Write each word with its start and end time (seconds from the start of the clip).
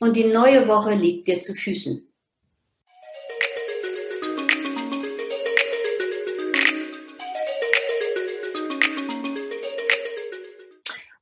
und 0.00 0.16
die 0.16 0.24
neue 0.24 0.68
Woche 0.68 0.94
liegt 0.94 1.28
dir 1.28 1.40
zu 1.40 1.54
Füßen. 1.54 2.04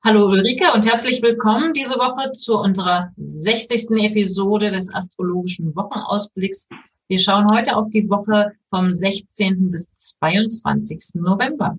Hallo 0.05 0.27
Ulrike 0.27 0.73
und 0.73 0.89
herzlich 0.89 1.21
willkommen 1.21 1.73
diese 1.73 1.97
Woche 1.97 2.31
zu 2.33 2.57
unserer 2.59 3.13
60. 3.17 3.91
Episode 4.05 4.71
des 4.71 4.95
astrologischen 4.95 5.75
Wochenausblicks. 5.75 6.69
Wir 7.09 7.19
schauen 7.19 7.47
heute 7.53 7.75
auf 7.75 7.91
die 7.91 8.09
Woche 8.09 8.53
vom 8.69 8.93
16. 8.93 9.71
bis 9.73 9.89
22. 9.97 11.15
November. 11.15 11.77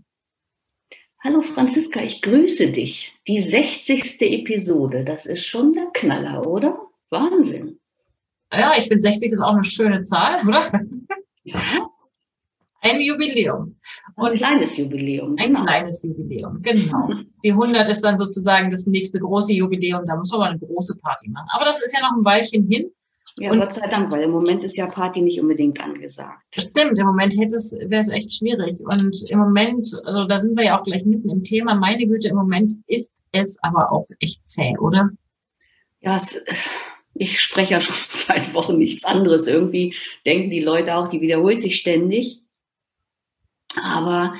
Hallo 1.24 1.42
Franziska, 1.42 2.02
ich 2.02 2.22
grüße 2.22 2.72
dich. 2.72 3.14
Die 3.28 3.40
60. 3.40 4.22
Episode, 4.22 5.06
das 5.06 5.26
ist 5.26 5.46
schon 5.46 5.72
der 5.72 5.88
Knaller, 5.94 6.46
oder? 6.46 6.87
Wahnsinn. 7.10 7.80
Ja, 8.52 8.74
ich 8.78 8.88
finde 8.88 9.02
60 9.02 9.32
ist 9.32 9.42
auch 9.42 9.54
eine 9.54 9.64
schöne 9.64 10.04
Zahl, 10.04 10.42
oder? 10.48 10.62
Ja. 11.44 11.60
Ein 12.82 13.02
Jubiläum. 13.02 13.76
Und 14.16 14.32
ein 14.32 14.38
kleines 14.38 14.78
Jubiläum. 14.78 15.36
Ein 15.38 15.52
genau. 15.52 15.64
kleines 15.64 16.04
Jubiläum, 16.04 16.62
genau. 16.62 17.10
Die 17.44 17.52
100 17.52 17.88
ist 17.90 18.02
dann 18.02 18.18
sozusagen 18.18 18.72
das 18.72 18.86
nächste 18.86 19.20
große 19.20 19.54
Jubiläum. 19.54 20.06
Da 20.06 20.16
muss 20.16 20.32
man 20.32 20.50
eine 20.50 20.60
große 20.60 20.96
Party 21.02 21.30
machen. 21.30 21.48
Aber 21.52 21.66
das 21.66 21.82
ist 21.82 21.94
ja 21.94 22.02
noch 22.02 22.18
ein 22.18 22.24
Weilchen 22.24 22.68
hin. 22.68 22.92
Ja, 23.40 23.52
und 23.52 23.60
Gott 23.60 23.74
sei 23.74 23.88
Dank, 23.88 24.10
weil 24.10 24.24
im 24.24 24.32
Moment 24.32 24.64
ist 24.64 24.78
ja 24.78 24.88
Party 24.88 25.22
nicht 25.22 25.40
unbedingt 25.40 25.80
angesagt. 25.84 26.44
Stimmt, 26.56 26.98
im 26.98 27.06
Moment 27.06 27.38
hätte 27.38 27.56
es, 27.56 27.78
wäre 27.80 28.02
es 28.02 28.10
echt 28.10 28.34
schwierig. 28.34 28.80
Und 28.84 29.30
im 29.30 29.40
Moment, 29.40 29.88
also 30.06 30.26
da 30.26 30.38
sind 30.38 30.58
wir 30.58 30.66
ja 30.66 30.80
auch 30.80 30.84
gleich 30.84 31.06
mitten 31.06 31.30
im 31.30 31.44
Thema. 31.44 31.76
Meine 31.76 32.08
Güte, 32.08 32.30
im 32.30 32.36
Moment 32.36 32.74
ist 32.88 33.12
es 33.32 33.58
aber 33.62 33.92
auch 33.92 34.08
echt 34.20 34.46
zäh, 34.48 34.76
oder? 34.80 35.10
Ja, 36.00 36.18
es, 36.18 36.44
ich 37.20 37.40
spreche 37.40 37.74
ja 37.74 37.82
schon 37.82 37.96
seit 38.10 38.54
Wochen 38.54 38.78
nichts 38.78 39.04
anderes. 39.04 39.48
Irgendwie 39.48 39.96
denken 40.26 40.50
die 40.50 40.62
Leute 40.62 40.96
auch, 40.96 41.08
die 41.08 41.22
wiederholt 41.22 41.62
sich 41.62 41.78
ständig. 41.78 42.42
Aber 43.82 44.36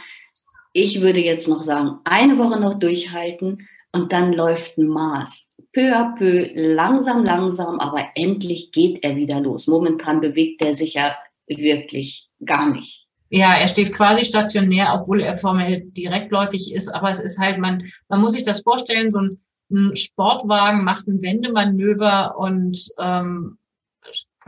ich 0.74 1.02
würde 1.02 1.20
jetzt 1.20 1.48
noch 1.48 1.64
sagen, 1.64 2.00
eine 2.04 2.38
Woche 2.38 2.60
noch 2.60 2.80
durchhalten 2.80 3.68
und 3.92 4.12
dann 4.12 4.34
läuft 4.34 4.78
ein 4.78 4.88
Maß. 4.88 5.52
Peu 5.74 5.96
à 5.96 6.16
peu, 6.16 6.50
langsam, 6.56 7.24
langsam, 7.24 7.80
aber 7.80 8.10
endlich 8.16 8.72
geht 8.72 9.04
er 9.04 9.16
wieder 9.16 9.40
los. 9.42 9.68
Momentan 9.68 10.22
bewegt 10.22 10.62
er 10.62 10.74
sich 10.74 10.96
ja 10.96 11.16
wirklich 11.48 12.30
gar 12.44 12.70
nicht. 12.70 13.06
Ja, 13.30 13.56
er 13.56 13.68
steht 13.68 13.94
quasi 13.94 14.24
stationär, 14.24 14.98
obwohl 15.00 15.22
er 15.22 15.38
formell 15.38 15.82
direktläufig 15.86 16.74
ist. 16.74 16.90
Aber 16.90 17.10
es 17.10 17.20
ist 17.20 17.40
halt, 17.40 17.58
man, 17.58 17.84
man 18.08 18.22
muss 18.22 18.34
sich 18.34 18.44
das 18.44 18.62
vorstellen, 18.62 19.12
so 19.12 19.20
ein 19.20 19.42
ein 19.70 19.96
Sportwagen 19.96 20.84
macht 20.84 21.08
ein 21.08 21.22
Wendemanöver 21.22 22.38
und 22.38 22.90
ähm, 23.00 23.58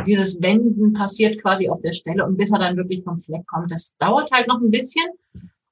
dieses 0.08 0.42
Wenden 0.42 0.94
passiert 0.94 1.42
quasi 1.42 1.70
auf 1.70 1.82
der 1.82 1.92
Stelle 1.92 2.26
und 2.26 2.38
bis 2.38 2.52
er 2.52 2.60
dann 2.60 2.78
wirklich 2.78 3.04
vom 3.04 3.18
Fleck 3.18 3.46
kommt. 3.48 3.72
Das 3.72 3.98
dauert 3.98 4.32
halt 4.32 4.48
noch 4.48 4.62
ein 4.62 4.72
bisschen. 4.72 5.06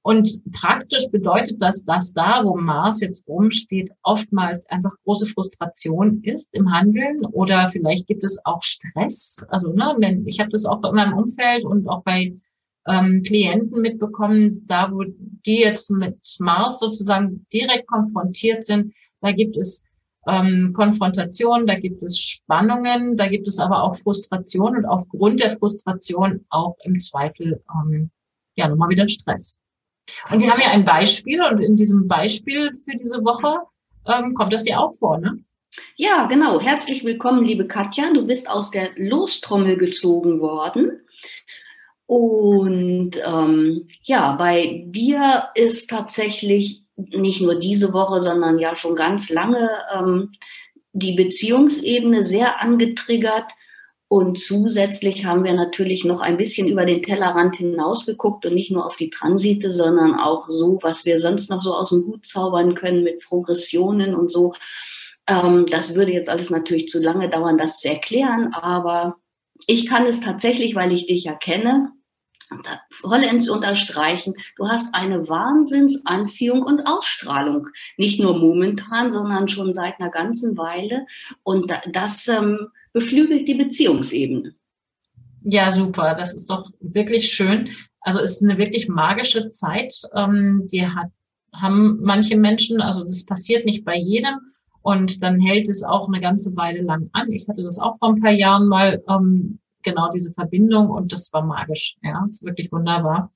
Und 0.01 0.41
praktisch 0.53 1.11
bedeutet 1.11 1.61
das, 1.61 1.83
dass 1.83 2.13
da, 2.13 2.41
wo 2.45 2.55
Mars 2.55 3.01
jetzt 3.01 3.27
rumsteht, 3.27 3.91
oftmals 4.03 4.65
einfach 4.69 4.93
große 5.03 5.27
Frustration 5.27 6.23
ist 6.23 6.47
im 6.53 6.71
Handeln 6.71 7.25
oder 7.25 7.67
vielleicht 7.67 8.07
gibt 8.07 8.23
es 8.23 8.39
auch 8.45 8.63
Stress. 8.63 9.45
Also 9.49 9.73
ne, 9.73 10.23
ich 10.25 10.39
habe 10.39 10.49
das 10.49 10.65
auch 10.65 10.81
in 10.83 10.95
meinem 10.95 11.17
Umfeld 11.17 11.65
und 11.65 11.89
auch 11.89 12.03
bei 12.03 12.33
ähm, 12.87 13.21
Klienten 13.23 13.81
mitbekommen, 13.81 14.63
da 14.65 14.89
wo 14.93 15.03
die 15.45 15.59
jetzt 15.59 15.91
mit 15.91 16.17
Mars 16.39 16.79
sozusagen 16.79 17.45
direkt 17.51 17.87
konfrontiert 17.87 18.65
sind, 18.65 18.93
da 19.27 19.33
gibt 19.33 19.57
es 19.57 19.83
ähm, 20.27 20.73
Konfrontation, 20.73 21.67
da 21.67 21.75
gibt 21.75 22.01
es 22.01 22.17
Spannungen, 22.19 23.15
da 23.17 23.27
gibt 23.27 23.47
es 23.47 23.59
aber 23.59 23.83
auch 23.83 23.95
Frustration 23.95 24.77
und 24.77 24.85
aufgrund 24.85 25.41
der 25.41 25.51
Frustration 25.51 26.45
auch 26.49 26.75
im 26.83 26.97
Zweifel 26.97 27.61
ähm, 27.73 28.09
ja 28.55 28.67
nochmal 28.67 28.89
wieder 28.89 29.07
Stress. 29.07 29.59
Und 30.31 30.41
wir 30.41 30.49
haben 30.49 30.61
ja 30.61 30.71
ein 30.71 30.85
Beispiel 30.85 31.41
und 31.41 31.59
in 31.59 31.75
diesem 31.75 32.07
Beispiel 32.07 32.71
für 32.73 32.95
diese 32.95 33.23
Woche 33.25 33.59
ähm, 34.05 34.33
kommt 34.33 34.53
das 34.53 34.67
ja 34.67 34.79
auch 34.79 34.95
vor, 34.95 35.17
ne? 35.17 35.37
Ja, 35.95 36.25
genau. 36.25 36.59
Herzlich 36.59 37.03
willkommen, 37.03 37.45
liebe 37.45 37.67
Katja. 37.67 38.11
Du 38.13 38.25
bist 38.25 38.49
aus 38.49 38.71
der 38.71 38.91
Lostrommel 38.95 39.77
gezogen 39.77 40.39
worden. 40.39 41.01
Und 42.07 43.11
ähm, 43.23 43.87
ja, 44.01 44.31
bei 44.37 44.85
dir 44.87 45.49
ist 45.55 45.89
tatsächlich 45.89 46.86
nicht 46.97 47.41
nur 47.41 47.55
diese 47.59 47.93
Woche, 47.93 48.21
sondern 48.21 48.59
ja 48.59 48.75
schon 48.75 48.95
ganz 48.95 49.29
lange 49.29 49.69
ähm, 49.93 50.33
die 50.93 51.13
Beziehungsebene 51.13 52.23
sehr 52.23 52.61
angetriggert. 52.61 53.51
Und 54.09 54.39
zusätzlich 54.39 55.25
haben 55.25 55.43
wir 55.43 55.53
natürlich 55.53 56.05
noch 56.05 56.21
ein 56.21 56.37
bisschen 56.37 56.67
über 56.69 56.85
den 56.85 57.03
Tellerrand 57.03 57.57
hinausgeguckt 57.57 58.45
und 58.45 58.55
nicht 58.55 58.71
nur 58.71 58.85
auf 58.85 58.95
die 58.95 59.09
Transite, 59.09 59.71
sondern 59.71 60.15
auch 60.15 60.47
so, 60.49 60.79
was 60.81 61.05
wir 61.05 61.19
sonst 61.19 61.49
noch 61.49 61.61
so 61.61 61.73
aus 61.73 61.89
dem 61.89 62.05
Hut 62.05 62.25
zaubern 62.25 62.73
können 62.73 63.03
mit 63.03 63.23
Progressionen 63.23 64.15
und 64.15 64.31
so. 64.31 64.53
Ähm, 65.29 65.65
das 65.69 65.93
würde 65.93 66.13
jetzt 66.13 66.29
alles 66.29 66.49
natürlich 66.49 66.87
zu 66.87 67.01
lange 67.01 67.29
dauern, 67.29 67.57
das 67.57 67.79
zu 67.79 67.89
erklären, 67.89 68.53
aber 68.53 69.17
ich 69.65 69.87
kann 69.87 70.05
es 70.05 70.21
tatsächlich, 70.21 70.75
weil 70.75 70.93
ich 70.93 71.07
dich 71.07 71.25
ja 71.25 71.33
kenne, 71.33 71.91
vollends 72.89 73.49
unterstreichen, 73.49 74.33
du 74.55 74.67
hast 74.67 74.95
eine 74.95 75.27
Wahnsinnsanziehung 75.27 76.63
und 76.63 76.87
Ausstrahlung. 76.87 77.67
Nicht 77.97 78.19
nur 78.19 78.37
momentan, 78.37 79.11
sondern 79.11 79.47
schon 79.47 79.73
seit 79.73 79.99
einer 79.99 80.09
ganzen 80.09 80.57
Weile. 80.57 81.05
Und 81.43 81.71
das 81.91 82.27
ähm, 82.27 82.67
beflügelt 82.93 83.47
die 83.47 83.55
Beziehungsebene. 83.55 84.53
Ja, 85.43 85.71
super. 85.71 86.15
Das 86.15 86.33
ist 86.33 86.49
doch 86.49 86.69
wirklich 86.79 87.31
schön. 87.31 87.69
Also 88.01 88.19
es 88.19 88.31
ist 88.31 88.43
eine 88.43 88.57
wirklich 88.57 88.87
magische 88.89 89.49
Zeit. 89.49 89.93
Ähm, 90.13 90.67
die 90.71 90.85
hat, 90.85 91.09
haben 91.53 91.99
manche 92.01 92.37
Menschen, 92.37 92.81
also 92.81 93.03
das 93.03 93.25
passiert 93.25 93.65
nicht 93.65 93.85
bei 93.85 93.95
jedem. 93.95 94.39
Und 94.81 95.21
dann 95.21 95.39
hält 95.39 95.67
es 95.69 95.83
auch 95.83 96.07
eine 96.07 96.21
ganze 96.21 96.55
Weile 96.55 96.81
lang 96.81 97.09
an. 97.13 97.31
Ich 97.31 97.47
hatte 97.47 97.63
das 97.63 97.79
auch 97.79 97.97
vor 97.97 98.09
ein 98.09 98.21
paar 98.21 98.31
Jahren 98.31 98.67
mal, 98.67 99.03
ähm, 99.09 99.59
genau 99.87 100.09
diese 100.11 100.33
Verbindung 100.33 100.89
und 100.89 101.11
das 101.11 101.31
war 101.33 101.43
magisch. 101.43 101.95
Ja, 102.01 102.23
ist 102.25 102.45
wirklich 102.45 102.71
wunderbar. 102.71 103.31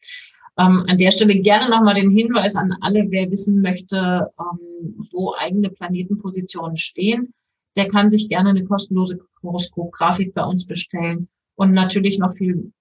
Ähm, 0.57 0.85
an 0.87 0.97
der 0.97 1.11
Stelle 1.11 1.39
gerne 1.39 1.69
nochmal 1.69 1.93
den 1.93 2.11
Hinweis 2.11 2.55
an 2.55 2.75
alle, 2.81 3.01
wer 3.09 3.31
wissen 3.31 3.61
möchte, 3.61 4.27
ähm, 4.37 5.07
wo 5.11 5.33
eigene 5.37 5.69
Planetenpositionen 5.69 6.77
stehen. 6.77 7.33
Der 7.77 7.87
kann 7.87 8.11
sich 8.11 8.27
gerne 8.27 8.49
eine 8.49 8.65
kostenlose 8.65 9.19
Horoskopgrafik 9.41 10.33
bei 10.33 10.43
uns 10.43 10.65
bestellen. 10.65 11.29
Und 11.55 11.71
natürlich 11.71 12.19
noch 12.19 12.33
viel 12.33 12.73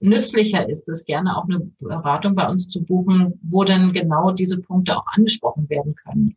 nützlicher 0.00 0.68
ist 0.68 0.88
es, 0.88 1.04
gerne 1.04 1.36
auch 1.36 1.44
eine 1.44 1.60
Beratung 1.78 2.34
bei 2.34 2.48
uns 2.48 2.68
zu 2.68 2.84
buchen, 2.84 3.38
wo 3.42 3.64
dann 3.64 3.92
genau 3.92 4.32
diese 4.32 4.60
Punkte 4.60 4.96
auch 4.96 5.06
angesprochen 5.14 5.68
werden 5.68 5.94
können. 5.94 6.36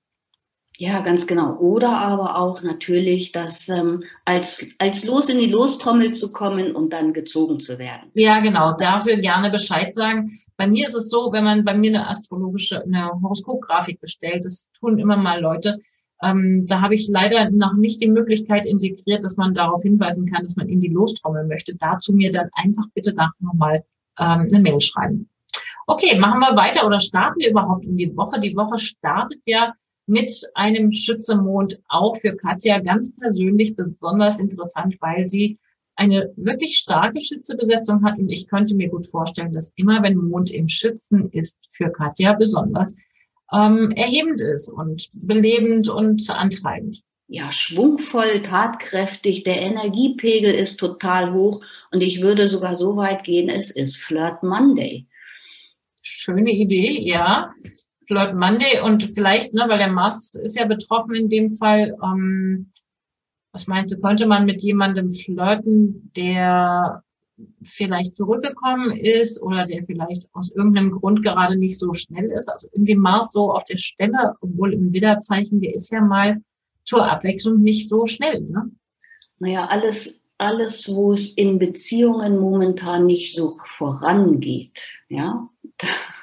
Ja, 0.79 0.99
ganz 0.99 1.25
genau. 1.25 1.57
Oder 1.57 1.89
aber 1.89 2.37
auch 2.37 2.61
natürlich, 2.61 3.31
dass 3.31 3.67
ähm, 3.67 4.03
als, 4.25 4.63
als 4.77 5.03
Los 5.05 5.27
in 5.27 5.39
die 5.39 5.49
Lostrommel 5.49 6.11
zu 6.11 6.31
kommen 6.31 6.75
und 6.75 6.93
dann 6.93 7.13
gezogen 7.13 7.59
zu 7.59 7.79
werden. 7.79 8.11
Ja, 8.13 8.39
genau. 8.39 8.77
Dafür 8.77 9.17
gerne 9.17 9.49
Bescheid 9.49 9.93
sagen. 9.95 10.31
Bei 10.55 10.67
mir 10.67 10.87
ist 10.87 10.93
es 10.93 11.09
so, 11.09 11.31
wenn 11.31 11.43
man 11.43 11.65
bei 11.65 11.73
mir 11.73 11.89
eine 11.89 12.07
astrologische, 12.07 12.83
eine 12.83 13.09
Horoskopgrafik 13.23 13.99
bestellt, 13.99 14.45
das 14.45 14.69
tun 14.79 14.99
immer 14.99 15.17
mal 15.17 15.41
Leute, 15.41 15.79
ähm, 16.21 16.67
da 16.67 16.81
habe 16.81 16.93
ich 16.93 17.07
leider 17.07 17.49
noch 17.49 17.73
nicht 17.73 18.01
die 18.01 18.09
Möglichkeit 18.09 18.67
integriert, 18.67 19.23
dass 19.23 19.35
man 19.35 19.55
darauf 19.55 19.81
hinweisen 19.81 20.27
kann, 20.31 20.43
dass 20.43 20.57
man 20.57 20.69
in 20.69 20.79
die 20.79 20.89
Lostrommel 20.89 21.47
möchte. 21.47 21.75
Dazu 21.75 22.13
mir 22.13 22.31
dann 22.31 22.49
einfach 22.53 22.85
bitte 22.93 23.15
nach 23.15 23.31
nochmal 23.39 23.83
ähm, 24.19 24.47
eine 24.51 24.59
Mail 24.59 24.81
schreiben. 24.81 25.27
Okay, 25.87 26.19
machen 26.19 26.39
wir 26.39 26.55
weiter 26.55 26.85
oder 26.85 26.99
starten 26.99 27.39
wir 27.39 27.49
überhaupt 27.49 27.85
in 27.85 27.97
die 27.97 28.15
Woche? 28.15 28.39
Die 28.39 28.55
Woche 28.55 28.77
startet 28.77 29.39
ja 29.45 29.73
mit 30.07 30.31
einem 30.55 30.91
Schützemond 30.91 31.79
auch 31.89 32.15
für 32.15 32.35
Katja 32.35 32.79
ganz 32.79 33.13
persönlich 33.15 33.75
besonders 33.75 34.39
interessant, 34.39 34.95
weil 35.01 35.27
sie 35.27 35.59
eine 35.95 36.31
wirklich 36.37 36.77
starke 36.77 37.19
Schützebesetzung 37.19 38.03
hat 38.05 38.17
und 38.17 38.29
ich 38.29 38.47
könnte 38.47 38.75
mir 38.75 38.87
gut 38.87 39.07
vorstellen, 39.07 39.51
dass 39.51 39.73
immer 39.75 40.01
wenn 40.03 40.15
Mond 40.15 40.51
im 40.51 40.69
Schützen 40.69 41.29
ist, 41.31 41.59
für 41.71 41.91
Katja 41.91 42.33
besonders 42.33 42.95
ähm, 43.51 43.91
erhebend 43.91 44.39
ist 44.41 44.71
und 44.71 45.09
belebend 45.13 45.89
und 45.89 46.29
antreibend. 46.29 47.03
ja, 47.27 47.51
schwungvoll, 47.51 48.41
tatkräftig, 48.41 49.43
der 49.43 49.61
Energiepegel 49.61 50.53
ist 50.53 50.77
total 50.77 51.33
hoch 51.33 51.61
und 51.91 52.01
ich 52.01 52.21
würde 52.21 52.49
sogar 52.49 52.77
so 52.77 52.95
weit 52.95 53.23
gehen, 53.23 53.49
es 53.49 53.69
ist 53.71 53.97
Flirt 53.97 54.43
Monday. 54.43 55.05
Schöne 56.01 56.51
Idee, 56.51 57.01
ja. 57.01 57.53
Flirt 58.07 58.35
Monday 58.35 58.79
und 58.81 59.03
vielleicht, 59.03 59.53
ne, 59.53 59.65
weil 59.67 59.77
der 59.77 59.91
Mars 59.91 60.33
ist 60.35 60.57
ja 60.57 60.65
betroffen 60.65 61.13
in 61.13 61.29
dem 61.29 61.49
Fall, 61.49 61.95
ähm, 62.03 62.71
was 63.51 63.67
meinst 63.67 63.93
du, 63.93 63.99
könnte 63.99 64.27
man 64.27 64.45
mit 64.45 64.61
jemandem 64.61 65.11
flirten, 65.11 66.11
der 66.15 67.03
vielleicht 67.63 68.15
zurückgekommen 68.15 68.91
ist 68.91 69.41
oder 69.41 69.65
der 69.65 69.83
vielleicht 69.83 70.27
aus 70.33 70.51
irgendeinem 70.51 70.91
Grund 70.91 71.23
gerade 71.23 71.57
nicht 71.57 71.79
so 71.79 71.93
schnell 71.93 72.31
ist? 72.31 72.49
Also 72.49 72.67
irgendwie 72.71 72.95
Mars 72.95 73.31
so 73.31 73.51
auf 73.51 73.63
der 73.65 73.77
Stelle, 73.77 74.35
obwohl 74.41 74.73
im 74.73 74.93
Widderzeichen, 74.93 75.61
der 75.61 75.75
ist 75.75 75.91
ja 75.91 76.01
mal 76.01 76.37
zur 76.83 77.09
Abwechslung 77.09 77.61
nicht 77.61 77.89
so 77.89 78.05
schnell. 78.05 78.41
Ne? 78.41 78.71
Naja, 79.39 79.65
alles, 79.65 80.19
alles, 80.37 80.87
wo 80.87 81.13
es 81.13 81.31
in 81.33 81.59
Beziehungen 81.59 82.39
momentan 82.39 83.05
nicht 83.05 83.35
so 83.35 83.57
vorangeht, 83.57 84.87
ja, 85.09 85.49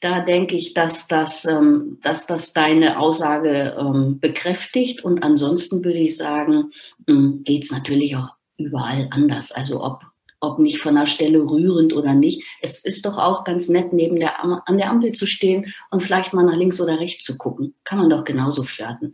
da, 0.00 0.20
denke 0.20 0.56
ich, 0.56 0.74
dass 0.74 1.08
das, 1.08 1.44
ähm, 1.44 1.98
dass 2.02 2.26
das 2.26 2.52
deine 2.52 2.98
Aussage 2.98 3.76
ähm, 3.78 4.18
bekräftigt. 4.20 5.04
Und 5.04 5.22
ansonsten 5.22 5.84
würde 5.84 5.98
ich 5.98 6.16
sagen, 6.16 6.72
ähm, 7.08 7.42
geht 7.44 7.64
es 7.64 7.70
natürlich 7.70 8.16
auch 8.16 8.30
überall 8.58 9.08
anders. 9.10 9.52
Also 9.52 9.82
ob, 9.82 10.00
ob 10.40 10.58
nicht 10.58 10.78
von 10.78 10.94
der 10.96 11.06
Stelle 11.06 11.38
rührend 11.38 11.94
oder 11.94 12.14
nicht. 12.14 12.42
Es 12.60 12.84
ist 12.84 13.06
doch 13.06 13.18
auch 13.18 13.44
ganz 13.44 13.68
nett, 13.68 13.92
neben 13.92 14.16
der, 14.16 14.42
an 14.42 14.78
der 14.78 14.90
Ampel 14.90 15.12
zu 15.12 15.26
stehen 15.26 15.72
und 15.90 16.02
vielleicht 16.02 16.32
mal 16.32 16.44
nach 16.44 16.56
links 16.56 16.80
oder 16.80 16.98
rechts 16.98 17.24
zu 17.24 17.38
gucken. 17.38 17.74
Kann 17.84 17.98
man 17.98 18.10
doch 18.10 18.24
genauso 18.24 18.62
flirten. 18.62 19.12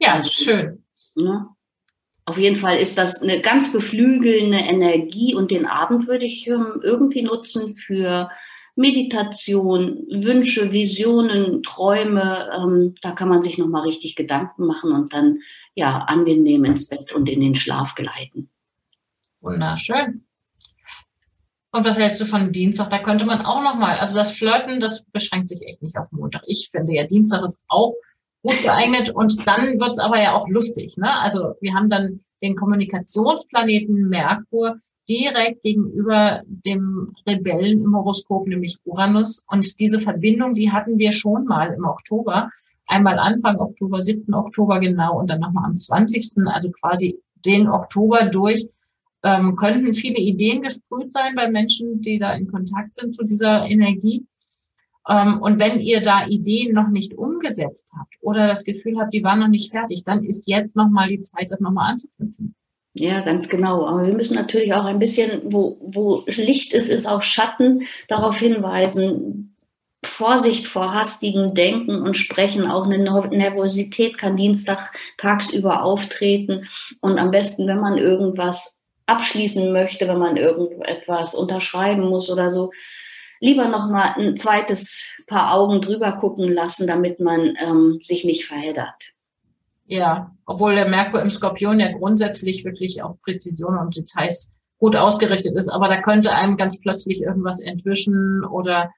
Ja, 0.00 0.14
also, 0.14 0.30
schön. 0.30 0.82
Ne? 1.14 1.46
Auf 2.24 2.38
jeden 2.38 2.56
Fall 2.56 2.76
ist 2.76 2.96
das 2.96 3.22
eine 3.22 3.40
ganz 3.40 3.72
beflügelnde 3.72 4.58
Energie 4.58 5.34
und 5.34 5.50
den 5.50 5.66
Abend 5.66 6.06
würde 6.06 6.24
ich 6.24 6.46
ähm, 6.46 6.80
irgendwie 6.82 7.22
nutzen 7.22 7.76
für 7.76 8.30
Meditation, 8.76 10.06
Wünsche, 10.10 10.72
Visionen, 10.72 11.62
Träume. 11.62 12.50
Ähm, 12.56 12.94
da 13.02 13.12
kann 13.12 13.28
man 13.28 13.42
sich 13.42 13.58
nochmal 13.58 13.82
richtig 13.86 14.16
Gedanken 14.16 14.66
machen 14.66 14.92
und 14.92 15.12
dann 15.12 15.40
ja 15.74 15.98
angenehm 15.98 16.64
ins 16.64 16.88
Bett 16.88 17.12
und 17.12 17.28
in 17.28 17.40
den 17.40 17.54
Schlaf 17.54 17.94
gleiten. 17.94 18.50
Wunderschön. 19.40 20.24
Und 21.72 21.84
was 21.84 21.98
hältst 21.98 22.20
du 22.20 22.24
von 22.24 22.52
Dienstag? 22.52 22.90
Da 22.90 22.98
könnte 22.98 23.24
man 23.24 23.42
auch 23.42 23.62
nochmal, 23.62 23.98
also 23.98 24.16
das 24.16 24.32
Flirten, 24.32 24.80
das 24.80 25.04
beschränkt 25.04 25.48
sich 25.48 25.62
echt 25.62 25.82
nicht 25.82 25.96
auf 25.96 26.10
Montag. 26.10 26.42
Ich 26.46 26.68
finde 26.70 26.94
ja, 26.94 27.06
Dienstag 27.06 27.44
ist 27.44 27.62
auch 27.68 27.94
gut 28.42 28.60
geeignet 28.62 29.10
und 29.10 29.46
dann 29.46 29.78
wird's 29.78 30.00
aber 30.00 30.20
ja 30.20 30.34
auch 30.34 30.48
lustig. 30.48 30.96
Ne? 30.96 31.12
Also 31.20 31.54
wir 31.60 31.74
haben 31.74 31.88
dann 31.88 32.24
den 32.42 32.56
Kommunikationsplaneten 32.56 34.08
Merkur 34.08 34.76
direkt 35.08 35.62
gegenüber 35.62 36.42
dem 36.46 37.12
Rebellen 37.26 37.84
im 37.84 37.96
Horoskop, 37.96 38.46
nämlich 38.46 38.78
Uranus. 38.84 39.44
Und 39.48 39.80
diese 39.80 40.00
Verbindung, 40.00 40.54
die 40.54 40.70
hatten 40.70 40.98
wir 40.98 41.12
schon 41.12 41.44
mal 41.44 41.72
im 41.72 41.84
Oktober. 41.84 42.48
Einmal 42.86 43.18
Anfang 43.18 43.58
Oktober, 43.58 44.00
7. 44.00 44.32
Oktober 44.34 44.80
genau 44.80 45.18
und 45.18 45.30
dann 45.30 45.40
nochmal 45.40 45.64
am 45.64 45.76
20. 45.76 46.32
Also 46.46 46.70
quasi 46.70 47.18
den 47.44 47.68
Oktober 47.68 48.26
durch 48.26 48.68
ähm, 49.22 49.56
könnten 49.56 49.94
viele 49.94 50.18
Ideen 50.18 50.62
gesprüht 50.62 51.12
sein 51.12 51.34
bei 51.34 51.50
Menschen, 51.50 52.00
die 52.00 52.18
da 52.18 52.32
in 52.32 52.46
Kontakt 52.46 52.94
sind 52.94 53.14
zu 53.14 53.24
dieser 53.24 53.66
Energie. 53.66 54.26
Ähm, 55.08 55.40
und 55.40 55.58
wenn 55.58 55.80
ihr 55.80 56.00
da 56.00 56.26
Ideen 56.26 56.74
noch 56.74 56.88
nicht 56.88 57.14
umgesetzt 57.14 57.90
habt 57.98 58.14
oder 58.20 58.46
das 58.46 58.64
Gefühl 58.64 58.98
habt, 58.98 59.14
die 59.14 59.24
waren 59.24 59.40
noch 59.40 59.48
nicht 59.48 59.70
fertig, 59.70 60.04
dann 60.04 60.24
ist 60.24 60.46
jetzt 60.46 60.76
nochmal 60.76 61.08
die 61.08 61.20
Zeit, 61.20 61.50
das 61.50 61.60
nochmal 61.60 61.92
anzuknüpfen. 61.92 62.54
Ja, 62.94 63.20
ganz 63.20 63.48
genau. 63.48 63.86
Aber 63.86 64.06
wir 64.06 64.14
müssen 64.14 64.34
natürlich 64.34 64.74
auch 64.74 64.84
ein 64.84 64.98
bisschen, 64.98 65.42
wo, 65.44 65.78
wo 65.80 66.24
Licht 66.26 66.72
ist, 66.72 66.88
ist 66.88 67.06
auch 67.06 67.22
Schatten, 67.22 67.84
darauf 68.08 68.38
hinweisen. 68.38 69.56
Vorsicht 70.02 70.66
vor 70.66 70.94
hastigem 70.94 71.54
Denken 71.54 72.02
und 72.02 72.16
Sprechen. 72.16 72.66
Auch 72.66 72.84
eine 72.86 72.98
Nervosität 72.98 74.18
kann 74.18 74.36
Dienstag 74.36 74.92
tagsüber 75.18 75.82
auftreten. 75.82 76.68
Und 77.00 77.18
am 77.18 77.30
besten, 77.30 77.66
wenn 77.66 77.80
man 77.80 77.98
irgendwas 77.98 78.82
abschließen 79.06 79.72
möchte, 79.72 80.08
wenn 80.08 80.18
man 80.18 80.36
irgendetwas 80.36 81.34
unterschreiben 81.34 82.08
muss 82.08 82.30
oder 82.30 82.50
so, 82.50 82.70
lieber 83.40 83.68
noch 83.68 83.88
mal 83.88 84.14
ein 84.16 84.36
zweites 84.36 85.04
Paar 85.26 85.54
Augen 85.54 85.80
drüber 85.80 86.12
gucken 86.12 86.52
lassen, 86.52 86.86
damit 86.86 87.20
man 87.20 87.56
ähm, 87.60 87.98
sich 88.00 88.24
nicht 88.24 88.44
verheddert. 88.44 89.12
Ja, 89.86 90.30
obwohl 90.46 90.76
der 90.76 90.88
Merkur 90.88 91.20
im 91.20 91.30
Skorpion 91.30 91.80
ja 91.80 91.90
grundsätzlich 91.90 92.64
wirklich 92.64 93.02
auf 93.02 93.20
Präzision 93.22 93.76
und 93.76 93.96
Details 93.96 94.52
gut 94.78 94.94
ausgerichtet 94.94 95.56
ist, 95.56 95.68
aber 95.68 95.88
da 95.88 96.00
könnte 96.00 96.32
einem 96.32 96.56
ganz 96.56 96.80
plötzlich 96.80 97.22
irgendwas 97.22 97.60
entwischen 97.60 98.44
oder 98.44 98.90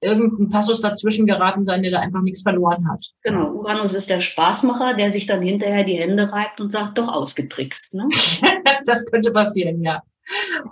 irgendein 0.00 0.50
Passus 0.50 0.80
dazwischen 0.80 1.26
geraten 1.26 1.64
sein, 1.64 1.82
der 1.82 1.92
da 1.92 2.00
einfach 2.00 2.20
nichts 2.20 2.42
verloren 2.42 2.88
hat. 2.88 3.06
Genau, 3.22 3.52
Uranus 3.52 3.94
ist 3.94 4.10
der 4.10 4.20
Spaßmacher, 4.20 4.94
der 4.94 5.10
sich 5.10 5.26
dann 5.26 5.42
hinterher 5.42 5.84
die 5.84 5.98
Hände 5.98 6.30
reibt 6.30 6.60
und 6.60 6.70
sagt, 6.70 6.98
doch 6.98 7.08
ausgetrickst. 7.08 7.94
Ne? 7.94 8.08
das 8.86 9.06
könnte 9.06 9.32
passieren, 9.32 9.82
ja. 9.82 10.02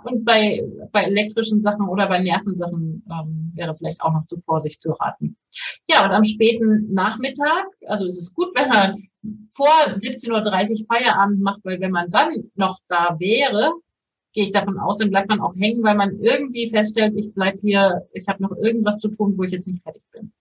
Und 0.03 0.25
bei, 0.25 0.63
bei 0.91 1.03
elektrischen 1.03 1.61
Sachen 1.61 1.87
oder 1.87 2.07
bei 2.07 2.19
Nervensachen 2.19 3.05
ähm, 3.09 3.51
wäre 3.55 3.75
vielleicht 3.75 4.01
auch 4.01 4.13
noch 4.13 4.25
zu 4.25 4.37
Vorsicht 4.37 4.81
zu 4.81 4.91
raten. 4.91 5.37
Ja, 5.89 6.05
und 6.05 6.11
am 6.11 6.23
späten 6.23 6.93
Nachmittag, 6.93 7.65
also 7.87 8.05
es 8.05 8.17
ist 8.17 8.35
gut, 8.35 8.49
wenn 8.55 8.69
man 8.69 9.03
vor 9.49 9.67
17.30 9.97 10.81
Uhr 10.81 10.85
Feierabend 10.87 11.41
macht, 11.41 11.61
weil 11.63 11.79
wenn 11.79 11.91
man 11.91 12.09
dann 12.09 12.51
noch 12.55 12.79
da 12.87 13.15
wäre, 13.19 13.73
gehe 14.33 14.43
ich 14.43 14.51
davon 14.51 14.77
aus, 14.77 14.97
dann 14.97 15.09
bleibt 15.09 15.29
man 15.29 15.39
auch 15.39 15.55
hängen, 15.55 15.83
weil 15.83 15.95
man 15.95 16.19
irgendwie 16.19 16.69
feststellt, 16.69 17.13
ich 17.15 17.33
bleib 17.33 17.59
hier, 17.61 18.01
ich 18.13 18.27
habe 18.27 18.43
noch 18.43 18.51
irgendwas 18.57 18.99
zu 18.99 19.07
tun, 19.09 19.37
wo 19.37 19.43
ich 19.43 19.51
jetzt 19.51 19.67
nicht 19.67 19.81
fertig 19.81 20.03
bin. 20.11 20.33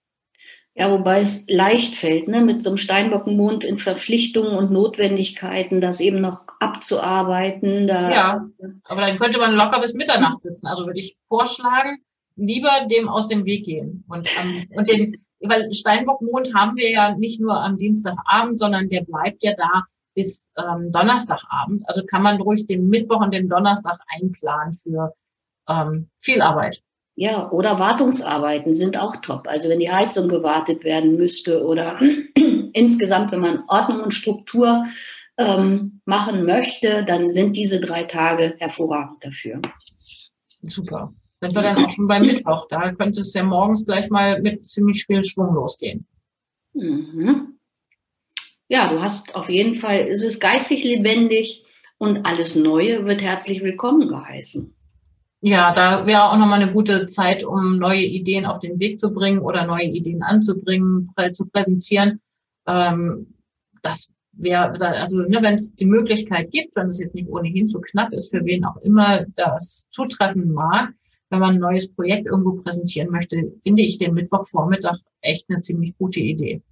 Ja, 0.77 0.91
wobei 0.91 1.21
es 1.21 1.45
leicht 1.49 1.95
fällt, 1.95 2.27
ne, 2.27 2.41
mit 2.41 2.61
so 2.63 2.71
einem 2.71 2.79
Steinbockenmond 2.79 3.63
in 3.63 3.79
Verpflichtungen 3.79 4.59
und 4.59 4.73
Notwendigkeiten, 4.73 5.81
das 5.81 6.01
eben 6.01 6.21
noch 6.21 6.41
abzuarbeiten. 6.59 7.87
Da 7.87 8.11
ja, 8.11 8.49
aber 8.85 9.03
dann 9.03 9.19
könnte 9.21 9.39
man 9.39 9.55
locker 9.55 9.81
bis 9.81 9.95
Mitternacht 9.95 10.43
sitzen. 10.43 10.67
Also 10.67 10.87
würde 10.87 10.99
ich 10.99 11.17
vorschlagen, 11.29 11.99
lieber 12.35 12.87
dem 12.91 13.09
aus 13.09 13.29
dem 13.29 13.45
Weg 13.45 13.67
gehen. 13.67 14.05
Und, 14.09 14.29
ähm, 14.37 14.67
und 14.71 14.89
den, 14.91 15.17
weil 15.41 15.73
Steinbockmond 15.73 16.53
haben 16.55 16.77
wir 16.77 16.91
ja 16.91 17.15
nicht 17.17 17.41
nur 17.41 17.55
am 17.55 17.79
Dienstagabend, 17.79 18.59
sondern 18.59 18.89
der 18.89 19.03
bleibt 19.03 19.45
ja 19.45 19.55
da 19.57 19.85
bis 20.15 20.49
ähm, 20.57 20.91
Donnerstagabend. 20.91 21.85
Also 21.87 22.05
kann 22.05 22.23
man 22.23 22.41
ruhig 22.41 22.67
den 22.67 22.89
Mittwoch 22.89 23.21
und 23.21 23.33
den 23.33 23.49
Donnerstag 23.49 24.01
einplanen 24.09 24.73
für 24.73 25.15
ähm, 25.69 26.09
viel 26.21 26.43
Arbeit. 26.43 26.83
Ja, 27.17 27.49
oder 27.51 27.79
Wartungsarbeiten 27.79 28.73
sind 28.75 28.99
auch 28.99 29.17
top. 29.17 29.47
Also 29.47 29.69
wenn 29.69 29.79
die 29.79 29.91
Heizung 29.91 30.29
gewartet 30.29 30.83
werden 30.83 31.17
müsste 31.17 31.65
oder 31.65 32.01
insgesamt, 32.73 33.31
wenn 33.31 33.41
man 33.41 33.63
Ordnung 33.69 34.01
und 34.03 34.15
Struktur 34.15 34.85
ähm, 35.39 36.01
machen 36.05 36.45
möchte, 36.45 37.05
dann 37.05 37.31
sind 37.31 37.57
diese 37.57 37.81
drei 37.81 38.03
Tage 38.05 38.57
hervorragend 38.59 39.25
dafür. 39.25 39.63
Super. 40.63 41.13
Sind 41.41 41.55
wir 41.55 41.63
dann 41.63 41.85
auch 41.85 41.91
schon 41.91 42.09
beim 42.09 42.23
Mittwoch? 42.23 42.67
Da 42.69 42.93
könnte 42.93 43.21
es 43.21 43.35
ja 43.35 43.45
morgens 43.45 43.85
gleich 43.85 44.11
mal 44.11 44.41
mit 44.41 44.67
ziemlich 44.67 45.05
viel 45.07 45.23
Schwung 45.23 45.55
losgehen. 45.55 46.07
Mhm. 46.73 47.59
Ja, 48.67 48.89
du 48.89 49.01
hast 49.01 49.37
auf 49.37 49.51
jeden 49.51 49.77
Fall, 49.77 50.09
es 50.09 50.23
ist 50.23 50.41
geistig 50.41 50.83
lebendig 50.83 51.65
und 51.99 52.27
alles 52.27 52.57
Neue 52.57 53.07
wird 53.07 53.23
herzlich 53.23 53.63
willkommen 53.63 54.09
geheißen 54.09 54.74
ja, 55.47 55.75
da 55.75 56.07
wäre 56.07 56.31
auch 56.31 56.39
nochmal 56.39 56.63
eine 56.63 56.73
gute 56.73 57.05
Zeit, 57.05 57.45
um 57.45 57.77
neue 57.77 58.03
Ideen 58.03 58.47
auf 58.47 58.61
den 58.61 58.79
Weg 58.79 58.99
zu 58.99 59.13
bringen 59.13 59.41
oder 59.41 59.67
neue 59.67 59.85
Ideen 59.85 60.23
anzubringen, 60.23 61.11
zu 61.35 61.47
präsentieren. 61.47 62.23
Ähm, 62.67 63.35
das 63.83 64.11
wäre, 64.33 64.73
also 64.81 65.21
ne, 65.21 65.43
wenn 65.43 65.57
es 65.57 65.75
die 65.75 65.85
Möglichkeit 65.85 66.51
gibt, 66.51 66.75
wenn 66.77 66.89
es 66.89 66.99
jetzt 66.99 67.15
nicht 67.15 67.29
ohnehin 67.29 67.69
zu 67.69 67.83
knapp 67.83 68.15
ist, 68.15 68.31
für 68.31 68.43
wen 68.47 68.65
auch 68.65 68.79
immer 68.79 69.27
das 69.35 69.87
zutreffen 69.91 70.51
mag, 70.51 70.95
wenn 71.29 71.41
man 71.41 71.57
ein 71.57 71.61
neues 71.61 71.93
Projekt 71.93 72.27
irgendwo 72.27 72.63
präsentieren 72.63 73.11
möchte, 73.11 73.53
finde 73.63 73.83
ich 73.83 73.99
den 73.99 74.15
Mittwochvormittag 74.15 74.97
echt 75.21 75.51
eine 75.51 75.61
ziemlich 75.61 75.95
gute 75.99 76.21
Idee. 76.21 76.63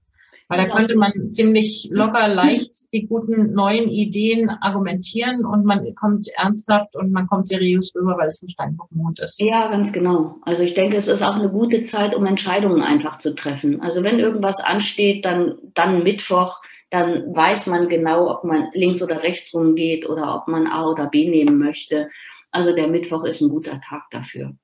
Weil 0.48 0.58
da 0.58 0.64
könnte 0.66 0.96
man 0.96 1.32
ziemlich 1.32 1.88
locker, 1.90 2.28
leicht 2.28 2.92
die 2.92 3.06
guten 3.06 3.52
neuen 3.52 3.88
Ideen 3.88 4.50
argumentieren 4.50 5.44
und 5.44 5.64
man 5.64 5.94
kommt 5.94 6.28
ernsthaft 6.36 6.94
und 6.94 7.12
man 7.12 7.26
kommt 7.26 7.48
seriös 7.48 7.92
rüber, 7.94 8.16
weil 8.18 8.28
es 8.28 8.42
ein 8.42 8.48
Steinbockmond 8.48 9.20
ist. 9.20 9.40
Ja, 9.40 9.70
ganz 9.70 9.92
genau. 9.92 10.36
Also 10.42 10.62
ich 10.62 10.74
denke, 10.74 10.96
es 10.96 11.08
ist 11.08 11.22
auch 11.22 11.36
eine 11.36 11.50
gute 11.50 11.82
Zeit, 11.82 12.14
um 12.14 12.26
Entscheidungen 12.26 12.82
einfach 12.82 13.18
zu 13.18 13.34
treffen. 13.34 13.80
Also 13.80 14.02
wenn 14.02 14.18
irgendwas 14.18 14.60
ansteht, 14.60 15.24
dann, 15.24 15.54
dann 15.74 16.02
Mittwoch, 16.02 16.60
dann 16.90 17.34
weiß 17.34 17.68
man 17.68 17.88
genau, 17.88 18.30
ob 18.30 18.44
man 18.44 18.68
links 18.74 19.02
oder 19.02 19.22
rechts 19.22 19.54
rumgeht 19.54 20.08
oder 20.08 20.36
ob 20.36 20.48
man 20.48 20.66
A 20.66 20.86
oder 20.86 21.08
B 21.08 21.28
nehmen 21.28 21.58
möchte. 21.58 22.10
Also 22.50 22.74
der 22.74 22.88
Mittwoch 22.88 23.24
ist 23.24 23.40
ein 23.40 23.48
guter 23.48 23.80
Tag 23.80 24.02
dafür. 24.10 24.54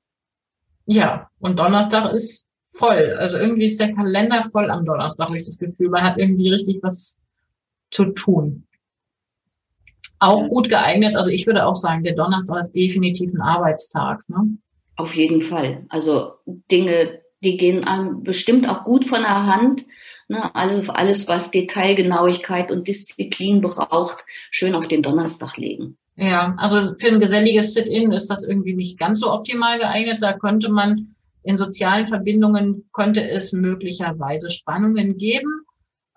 Ja, 0.85 1.31
und 1.39 1.59
Donnerstag 1.59 2.13
ist 2.13 2.48
voll. 2.79 3.17
Also 3.19 3.37
irgendwie 3.37 3.67
ist 3.67 3.81
der 3.81 3.95
Kalender 3.95 4.43
voll 4.43 4.71
am 4.71 4.85
Donnerstag, 4.85 5.27
habe 5.27 5.37
ich 5.37 5.45
das 5.45 5.59
Gefühl. 5.59 5.91
Man 5.91 6.05
hat 6.05 6.17
irgendwie 6.17 6.51
richtig 6.51 6.81
was 6.83 7.19
zu 7.91 8.07
tun. 8.07 8.65
Auch 10.21 10.49
gut 10.49 10.69
geeignet, 10.69 11.15
also 11.15 11.31
ich 11.31 11.47
würde 11.47 11.65
auch 11.65 11.77
sagen, 11.77 12.03
der 12.03 12.15
Donnerstag 12.15 12.59
ist 12.59 12.73
definitiv 12.73 13.33
ein 13.33 13.41
Arbeitstag. 13.41 14.29
Ne? 14.29 14.57
Auf 14.97 15.15
jeden 15.15 15.43
Fall. 15.43 15.85
Also 15.91 16.33
Dinge, 16.47 17.21
die 17.43 17.57
gehen 17.57 17.85
einem 17.85 18.25
bestimmt 18.25 18.69
auch 18.69 18.85
gut 18.85 19.05
von 19.05 19.21
der 19.21 19.47
Hand. 19.47 19.85
Ne? 20.27 20.55
Alles, 20.57 20.91
alles, 20.91 21.29
was 21.29 21.53
Detailgenauigkeit 21.53 22.73
und 22.73 22.89
Disziplin 22.89 23.61
braucht, 23.61 24.25
schön 24.51 24.75
auf 24.75 24.89
den 24.89 25.03
Donnerstag 25.03 25.57
legen. 25.57 25.97
Ja, 26.17 26.57
also 26.59 26.95
für 26.99 27.09
ein 27.09 27.21
geselliges 27.21 27.75
Sit-in 27.75 28.11
ist 28.11 28.29
das 28.29 28.43
irgendwie 28.43 28.75
nicht 28.75 28.99
ganz 28.99 29.21
so 29.21 29.33
optimal 29.33 29.79
geeignet. 29.79 30.21
Da 30.21 30.33
könnte 30.33 30.69
man 30.69 31.15
in 31.49 31.57
sozialen 31.57 32.07
Verbindungen, 32.07 32.85
könnte 32.93 33.27
es 33.27 33.55
möglicherweise 33.55 34.51
Spannungen 34.51 35.17
geben. 35.17 35.63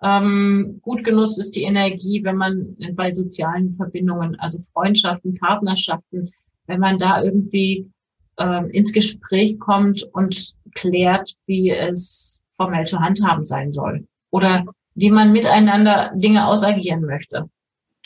Ähm, 0.02 0.78
gut 0.82 1.04
genutzt 1.04 1.38
ist 1.38 1.56
die 1.56 1.62
Energie, 1.62 2.22
wenn 2.22 2.36
man 2.36 2.76
bei 2.92 3.12
sozialen 3.12 3.74
Verbindungen, 3.74 4.38
also 4.38 4.58
Freundschaften, 4.74 5.36
Partnerschaften, 5.36 6.30
wenn 6.66 6.80
man 6.80 6.98
da 6.98 7.22
irgendwie 7.22 7.90
äh, 8.36 8.70
ins 8.72 8.92
Gespräch 8.92 9.58
kommt 9.58 10.02
und 10.12 10.52
klärt, 10.74 11.32
wie 11.46 11.70
es 11.70 12.42
formell 12.58 12.84
zu 12.84 12.98
handhaben 12.98 13.46
sein 13.46 13.72
soll 13.72 14.06
oder 14.30 14.66
wie 14.94 15.10
man 15.10 15.32
miteinander 15.32 16.12
Dinge 16.14 16.46
ausagieren 16.46 17.06
möchte. 17.06 17.48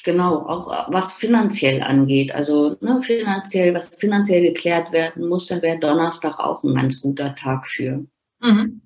Genau, 0.07 0.47
auch 0.47 0.93
was 0.93 1.15
finanziell 1.15 1.83
angeht. 1.83 2.33
Also 2.33 2.77
ne, 2.81 3.03
finanziell, 3.03 3.75
was 3.75 3.89
finanziell 3.99 4.41
geklärt 4.41 4.93
werden 4.93 5.29
muss, 5.29 5.49
dann 5.49 5.63
wäre 5.63 5.81
Donnerstag 5.81 6.39
auch 6.39 6.63
ein 6.63 6.75
ganz 6.75 7.01
guter 7.01 7.35
Tag 7.35 7.67
für. 7.67 8.07
Mhm. 8.41 8.83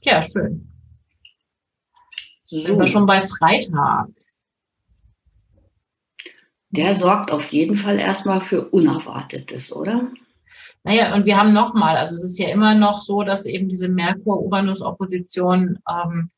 Ja, 0.00 0.22
schön. 0.22 0.72
So. 2.46 2.60
Sind 2.60 2.78
wir 2.78 2.86
schon 2.86 3.04
bei 3.04 3.20
Freitag. 3.20 4.08
Der 6.70 6.94
sorgt 6.94 7.30
auf 7.30 7.48
jeden 7.48 7.74
Fall 7.74 7.98
erstmal 7.98 8.40
für 8.40 8.66
Unerwartetes, 8.70 9.76
oder? 9.76 10.10
Naja, 10.82 11.14
und 11.14 11.26
wir 11.26 11.36
haben 11.36 11.52
nochmal, 11.52 11.98
also 11.98 12.16
es 12.16 12.24
ist 12.24 12.38
ja 12.38 12.48
immer 12.48 12.74
noch 12.74 13.02
so, 13.02 13.22
dass 13.22 13.44
eben 13.44 13.68
diese 13.68 13.90
Merkur-Uranus-Opposition 13.90 15.78
ähm, 15.86 16.30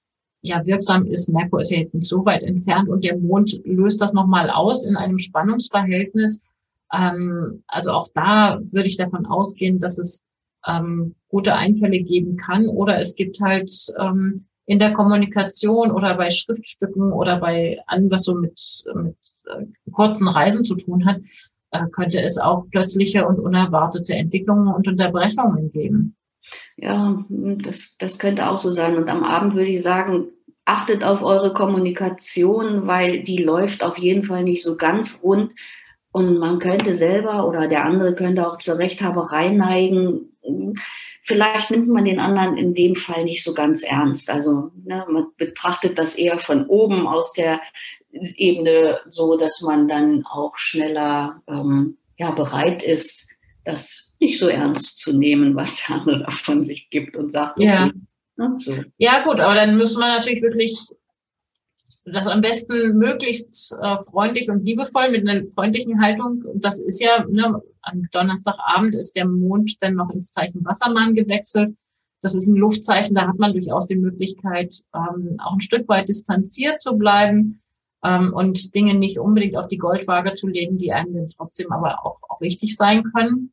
ja 0.49 0.65
wirksam 0.67 1.07
ist. 1.07 1.29
Merkur 1.29 1.61
ist 1.61 1.71
ja 1.71 1.79
jetzt 1.79 1.95
nicht 1.95 2.09
so 2.09 2.25
weit 2.25 2.45
entfernt 2.45 2.89
und 2.89 3.05
der 3.05 3.17
Mond 3.17 3.61
löst 3.65 4.01
das 4.01 4.13
nochmal 4.13 4.51
aus 4.51 4.87
in 4.87 4.97
einem 4.97 5.19
Spannungsverhältnis. 5.19 6.45
Ähm, 6.93 7.63
also 7.67 7.93
auch 7.93 8.09
da 8.15 8.61
würde 8.61 8.89
ich 8.89 8.97
davon 8.97 9.27
ausgehen, 9.27 9.79
dass 9.79 9.99
es 9.99 10.25
ähm, 10.67 11.15
gute 11.29 11.55
Einfälle 11.55 12.01
geben 12.01 12.37
kann 12.37 12.67
oder 12.69 12.99
es 12.99 13.15
gibt 13.15 13.41
halt 13.41 13.71
ähm, 13.99 14.45
in 14.67 14.79
der 14.79 14.93
Kommunikation 14.93 15.91
oder 15.93 16.17
bei 16.17 16.31
Schriftstücken 16.31 17.13
oder 17.13 17.39
bei 17.39 17.79
allem, 17.87 18.11
was 18.11 18.25
so 18.25 18.35
mit, 18.35 18.85
mit 18.95 19.17
äh, 19.47 19.67
kurzen 19.93 20.29
Reisen 20.29 20.65
zu 20.65 20.75
tun 20.75 21.07
hat, 21.07 21.21
äh, 21.71 21.87
könnte 21.93 22.21
es 22.21 22.39
auch 22.39 22.67
plötzliche 22.71 23.27
und 23.27 23.39
unerwartete 23.39 24.15
Entwicklungen 24.15 24.69
und 24.69 24.89
Unterbrechungen 24.89 25.71
geben. 25.71 26.17
Ja, 26.77 27.25
das, 27.29 27.97
das 27.99 28.19
könnte 28.19 28.49
auch 28.49 28.59
so 28.59 28.71
sein. 28.71 28.97
Und 28.97 29.09
am 29.09 29.25
Abend 29.25 29.55
würde 29.55 29.71
ich 29.71 29.83
sagen, 29.83 30.27
achtet 30.67 31.05
auf 31.05 31.23
eure 31.23 31.55
Kommunikation, 31.55 32.87
weil 32.87 33.23
die 33.23 33.39
läuft 33.39 33.83
auf 33.83 33.97
jeden 33.97 34.25
Fall 34.25 34.43
nicht 34.43 34.63
so 34.63 34.77
ganz 34.77 35.23
rund. 35.23 35.55
Und 36.13 36.39
man 36.39 36.59
könnte 36.59 36.97
selber 36.97 37.47
oder 37.47 37.69
der 37.69 37.85
andere 37.85 38.15
könnte 38.15 38.47
auch 38.47 38.59
zur 38.59 38.79
Rechthaberei 38.79 39.51
neigen. 39.51 40.37
Vielleicht 41.23 41.71
nimmt 41.71 41.89
man 41.89 42.05
den 42.05 42.21
anderen 42.21 42.57
in 42.57 42.75
dem 42.75 42.97
Fall 42.97 43.25
nicht 43.25 43.45
so 43.45 43.55
ganz 43.55 43.83
ernst. 43.83 44.29
Also 44.31 44.73
ne, 44.85 45.07
man 45.09 45.27
betrachtet 45.37 45.99
das 45.99 46.17
eher 46.17 46.39
von 46.39 46.67
oben 46.67 47.07
aus 47.07 47.33
der 47.33 47.61
Ebene 48.11 49.01
so, 49.09 49.37
dass 49.37 49.61
man 49.61 49.89
dann 49.89 50.25
auch 50.25 50.57
schneller 50.57 51.43
ähm, 51.49 51.97
ja, 52.19 52.31
bereit 52.31 52.83
ist, 52.83 53.29
das 53.65 54.15
nicht 54.21 54.39
so 54.39 54.49
ernst 54.49 54.99
zu 54.99 55.17
nehmen, 55.17 55.55
was 55.55 55.85
der 55.87 55.97
andere 55.97 56.21
davon 56.25 56.65
sich 56.65 56.91
gibt 56.91 57.17
und 57.17 57.31
sagt, 57.31 57.59
okay, 57.59 57.67
ja. 57.67 57.91
Ne, 58.37 58.57
so. 58.59 58.75
ja 58.99 59.23
gut, 59.25 59.41
aber 59.41 59.55
dann 59.55 59.77
müssen 59.77 60.01
wir 60.01 60.09
natürlich 60.09 60.43
wirklich 60.43 60.91
das 62.05 62.29
am 62.29 62.41
besten 62.41 62.97
möglichst 62.99 63.77
äh, 63.81 63.97
freundlich 64.11 64.49
und 64.49 64.65
liebevoll 64.65 65.11
mit 65.11 65.29
einer 65.29 65.49
freundlichen 65.49 66.01
Haltung. 66.01 66.45
Das 66.55 66.81
ist 66.81 67.01
ja, 67.01 67.25
ne, 67.29 67.61
am 67.83 68.09
Donnerstagabend 68.13 68.95
ist 68.95 69.17
der 69.17 69.27
Mond 69.27 69.83
dann 69.83 69.95
noch 69.95 70.11
ins 70.11 70.33
Zeichen 70.33 70.65
Wassermann 70.65 71.15
gewechselt. 71.15 71.75
Das 72.23 72.35
ist 72.35 72.47
ein 72.47 72.57
Luftzeichen, 72.57 73.15
da 73.15 73.27
hat 73.27 73.39
man 73.39 73.53
durchaus 73.53 73.87
die 73.87 73.97
Möglichkeit, 73.97 74.83
ähm, 74.95 75.37
auch 75.39 75.55
ein 75.55 75.61
Stück 75.61 75.89
weit 75.89 76.09
distanziert 76.09 76.81
zu 76.81 76.97
bleiben 76.97 77.61
ähm, 78.05 78.33
und 78.33 78.75
Dinge 78.75 78.95
nicht 78.95 79.19
unbedingt 79.19 79.57
auf 79.57 79.69
die 79.69 79.79
Goldwaage 79.79 80.35
zu 80.35 80.47
legen, 80.47 80.79
die 80.79 80.93
einem 80.93 81.15
dann 81.15 81.29
trotzdem 81.29 81.73
aber 81.73 82.05
auch, 82.05 82.21
auch 82.29 82.41
wichtig 82.41 82.77
sein 82.77 83.03
können. 83.15 83.53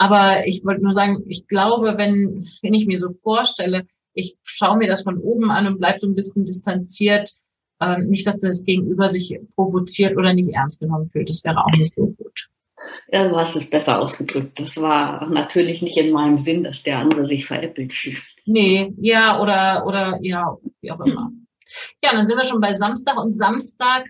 Aber 0.00 0.46
ich 0.46 0.64
wollte 0.64 0.82
nur 0.82 0.92
sagen, 0.92 1.24
ich 1.28 1.46
glaube, 1.46 1.98
wenn, 1.98 2.42
wenn 2.62 2.72
ich 2.72 2.86
mir 2.86 2.98
so 2.98 3.12
vorstelle, 3.22 3.86
ich 4.14 4.36
schaue 4.44 4.78
mir 4.78 4.88
das 4.88 5.02
von 5.02 5.18
oben 5.18 5.50
an 5.50 5.66
und 5.66 5.78
bleib 5.78 5.98
so 5.98 6.06
ein 6.06 6.14
bisschen 6.14 6.46
distanziert, 6.46 7.30
ähm, 7.82 8.04
nicht, 8.04 8.26
dass 8.26 8.40
das 8.40 8.64
Gegenüber 8.64 9.10
sich 9.10 9.38
provoziert 9.54 10.16
oder 10.16 10.32
nicht 10.32 10.54
ernst 10.54 10.80
genommen 10.80 11.06
fühlt. 11.06 11.28
Das 11.28 11.44
wäre 11.44 11.62
auch 11.62 11.70
nicht 11.72 11.94
so 11.94 12.06
gut. 12.06 12.48
Ja, 13.12 13.28
du 13.28 13.36
hast 13.36 13.56
es 13.56 13.68
besser 13.68 14.00
ausgedrückt. 14.00 14.58
Das 14.58 14.80
war 14.80 15.28
natürlich 15.28 15.82
nicht 15.82 15.98
in 15.98 16.12
meinem 16.12 16.38
Sinn, 16.38 16.64
dass 16.64 16.82
der 16.82 16.98
andere 16.98 17.26
sich 17.26 17.44
veräppelt 17.44 17.92
fühlt. 17.92 18.22
Nee, 18.46 18.94
ja, 18.96 19.38
oder, 19.38 19.84
oder, 19.86 20.18
ja, 20.22 20.56
wie 20.80 20.92
auch 20.92 21.00
immer. 21.00 21.30
Ja, 22.02 22.10
dann 22.10 22.26
sind 22.26 22.36
wir 22.36 22.44
schon 22.44 22.60
bei 22.60 22.72
Samstag 22.72 23.16
und 23.16 23.32
Samstag, 23.32 24.04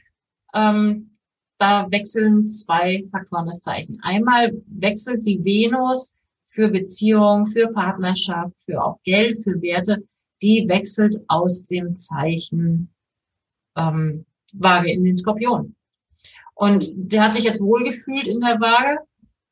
ähm, 0.54 1.09
da 1.60 1.90
wechseln 1.90 2.48
zwei 2.48 3.04
Faktoren 3.10 3.46
das 3.46 3.60
Zeichen. 3.60 4.00
Einmal 4.02 4.52
wechselt 4.66 5.26
die 5.26 5.42
Venus 5.44 6.16
für 6.46 6.68
Beziehung, 6.68 7.46
für 7.46 7.68
Partnerschaft, 7.68 8.54
für 8.64 8.82
auch 8.82 8.98
Geld, 9.04 9.38
für 9.42 9.60
Werte, 9.62 10.02
die 10.42 10.66
wechselt 10.68 11.20
aus 11.28 11.66
dem 11.66 11.98
Zeichen 11.98 12.90
ähm, 13.76 14.24
Waage 14.54 14.90
in 14.90 15.04
den 15.04 15.16
Skorpion. 15.16 15.76
Und 16.54 16.90
der 16.94 17.24
hat 17.24 17.34
sich 17.34 17.44
jetzt 17.44 17.62
wohlgefühlt 17.62 18.26
in 18.26 18.40
der 18.40 18.60
Waage. 18.60 18.98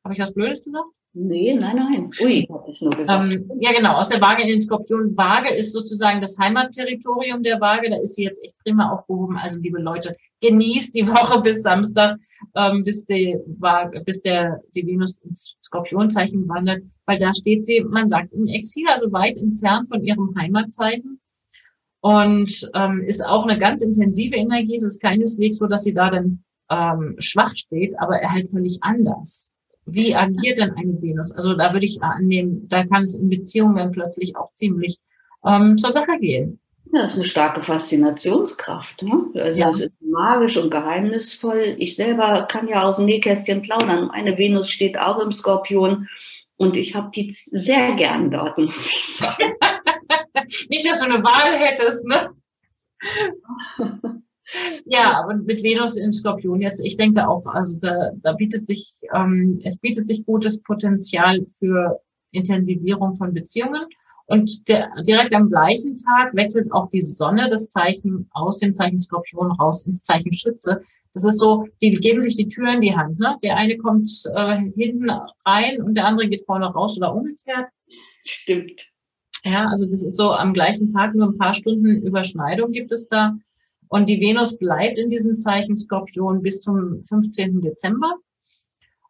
Habe 0.03 0.13
ich 0.13 0.19
was 0.19 0.33
Blödes 0.33 0.63
gesagt? 0.63 0.87
Nee, 1.13 1.55
nein, 1.55 1.75
nein. 1.75 2.11
Ui, 2.21 2.47
habe 2.51 2.71
ich 2.71 2.81
nur 2.81 2.95
gesagt. 2.95 3.33
Ähm, 3.33 3.51
ja, 3.59 3.71
genau, 3.71 3.95
aus 3.95 4.09
der 4.09 4.21
Waage 4.21 4.43
in 4.43 4.49
den 4.49 4.61
Skorpion. 4.61 5.17
Waage 5.17 5.55
ist 5.55 5.73
sozusagen 5.73 6.21
das 6.21 6.37
Heimatterritorium 6.37 7.41
der 7.41 7.59
Waage. 7.59 7.89
Da 7.89 7.97
ist 7.97 8.15
sie 8.15 8.25
jetzt 8.25 8.43
echt 8.43 8.55
prima 8.63 8.91
aufgehoben. 8.91 9.35
Also, 9.35 9.59
liebe 9.59 9.81
Leute, 9.81 10.15
genießt 10.41 10.93
die 10.93 11.07
Woche 11.07 11.41
bis 11.43 11.63
Samstag, 11.63 12.19
ähm, 12.55 12.83
bis, 12.83 13.05
die 13.05 13.35
Waage, 13.57 14.03
bis 14.03 14.21
der, 14.21 14.61
die 14.75 14.85
Venus 14.85 15.17
ins 15.23 15.55
Skorpionzeichen 15.63 16.47
wandert. 16.47 16.83
Weil 17.07 17.17
da 17.17 17.33
steht 17.33 17.65
sie, 17.65 17.81
man 17.81 18.07
sagt, 18.07 18.31
im 18.33 18.45
Exil, 18.45 18.85
also 18.87 19.11
weit 19.11 19.37
entfernt 19.37 19.87
von 19.87 20.03
ihrem 20.03 20.35
Heimatzeichen. 20.37 21.19
Und 22.01 22.69
ähm, 22.75 23.01
ist 23.01 23.25
auch 23.25 23.47
eine 23.47 23.57
ganz 23.57 23.81
intensive 23.81 24.35
Energie. 24.35 24.75
Es 24.75 24.83
ist 24.83 25.01
keineswegs 25.01 25.57
so, 25.57 25.65
dass 25.65 25.83
sie 25.83 25.93
da 25.95 26.11
dann 26.11 26.43
ähm, 26.69 27.15
schwach 27.17 27.57
steht, 27.57 27.97
aber 27.99 28.17
er 28.17 28.31
halt 28.31 28.47
völlig 28.47 28.77
anders 28.81 29.48
wie 29.85 30.15
agiert 30.15 30.59
denn 30.59 30.71
eine 30.71 31.01
Venus? 31.01 31.31
Also 31.31 31.53
da 31.55 31.73
würde 31.73 31.85
ich 31.85 32.01
annehmen, 32.01 32.67
da 32.67 32.85
kann 32.85 33.03
es 33.03 33.15
in 33.15 33.29
Beziehungen 33.29 33.75
dann 33.75 33.91
plötzlich 33.91 34.35
auch 34.35 34.53
ziemlich 34.53 34.97
ähm, 35.45 35.77
zur 35.77 35.91
Sache 35.91 36.17
gehen. 36.19 36.59
Ja, 36.91 37.03
das 37.03 37.11
ist 37.11 37.17
eine 37.17 37.25
starke 37.25 37.61
Faszinationskraft. 37.61 39.03
Ne? 39.03 39.25
Also 39.35 39.59
ja. 39.59 39.69
es 39.69 39.81
ist 39.81 39.93
magisch 40.01 40.57
und 40.57 40.71
geheimnisvoll. 40.71 41.75
Ich 41.77 41.95
selber 41.95 42.47
kann 42.49 42.67
ja 42.67 42.83
aus 42.83 42.95
dem 42.95 43.05
Nähkästchen 43.05 43.61
plaudern. 43.61 44.07
Meine 44.07 44.37
Venus 44.37 44.69
steht 44.69 44.97
auch 44.97 45.19
im 45.19 45.31
Skorpion 45.31 46.07
und 46.57 46.75
ich 46.75 46.95
habe 46.95 47.11
die 47.13 47.31
sehr 47.31 47.95
gern 47.95 48.31
dort, 48.31 48.57
muss 48.57 48.87
ich 48.87 49.17
sagen. 49.17 49.53
Nicht, 50.69 50.89
dass 50.89 50.99
du 50.99 51.05
eine 51.05 51.23
Wahl 51.23 51.57
hättest, 51.57 52.05
ne? 52.05 52.31
Ja, 54.85 55.21
aber 55.21 55.35
mit 55.35 55.63
Venus 55.63 55.97
in 55.97 56.13
Skorpion 56.13 56.61
jetzt, 56.61 56.83
ich 56.83 56.97
denke 56.97 57.27
auch, 57.27 57.45
also 57.45 57.77
da, 57.79 58.11
da 58.21 58.33
bietet 58.33 58.67
sich, 58.67 58.91
ähm, 59.13 59.59
es 59.63 59.77
bietet 59.77 60.07
sich 60.07 60.25
gutes 60.25 60.61
Potenzial 60.61 61.45
für 61.57 61.99
Intensivierung 62.31 63.15
von 63.15 63.33
Beziehungen. 63.33 63.85
Und 64.25 64.67
der, 64.69 64.89
direkt 65.07 65.33
am 65.33 65.49
gleichen 65.49 65.97
Tag 65.97 66.35
wechselt 66.35 66.71
auch 66.71 66.89
die 66.91 67.01
Sonne 67.01 67.47
das 67.49 67.69
Zeichen 67.69 68.29
aus 68.31 68.59
dem 68.59 68.75
Zeichen 68.75 68.99
Skorpion 68.99 69.51
raus 69.53 69.87
ins 69.87 70.03
Zeichen 70.03 70.33
Schütze. 70.33 70.83
Das 71.13 71.25
ist 71.25 71.39
so, 71.39 71.65
die 71.81 71.91
geben 71.91 72.21
sich 72.21 72.35
die 72.35 72.47
Tür 72.47 72.71
in 72.71 72.81
die 72.81 72.95
Hand. 72.95 73.19
Ne? 73.19 73.37
Der 73.41 73.57
eine 73.57 73.77
kommt 73.77 74.09
äh, 74.35 74.61
hinten 74.75 75.09
rein 75.45 75.81
und 75.81 75.95
der 75.95 76.05
andere 76.05 76.29
geht 76.29 76.45
vorne 76.45 76.67
raus 76.67 76.97
oder 76.97 77.15
umgekehrt. 77.15 77.69
Stimmt. 78.23 78.87
Ja, 79.43 79.67
also 79.67 79.85
das 79.85 80.03
ist 80.03 80.17
so 80.17 80.31
am 80.31 80.53
gleichen 80.53 80.89
Tag, 80.89 81.15
nur 81.15 81.27
ein 81.27 81.37
paar 81.37 81.53
Stunden 81.55 82.03
Überschneidung 82.03 82.71
gibt 82.71 82.91
es 82.91 83.07
da. 83.07 83.35
Und 83.89 84.07
die 84.07 84.21
Venus 84.21 84.57
bleibt 84.57 84.97
in 84.97 85.09
diesem 85.09 85.37
Zeichen 85.37 85.75
Skorpion 85.75 86.41
bis 86.41 86.61
zum 86.61 87.01
15. 87.09 87.61
Dezember. 87.61 88.15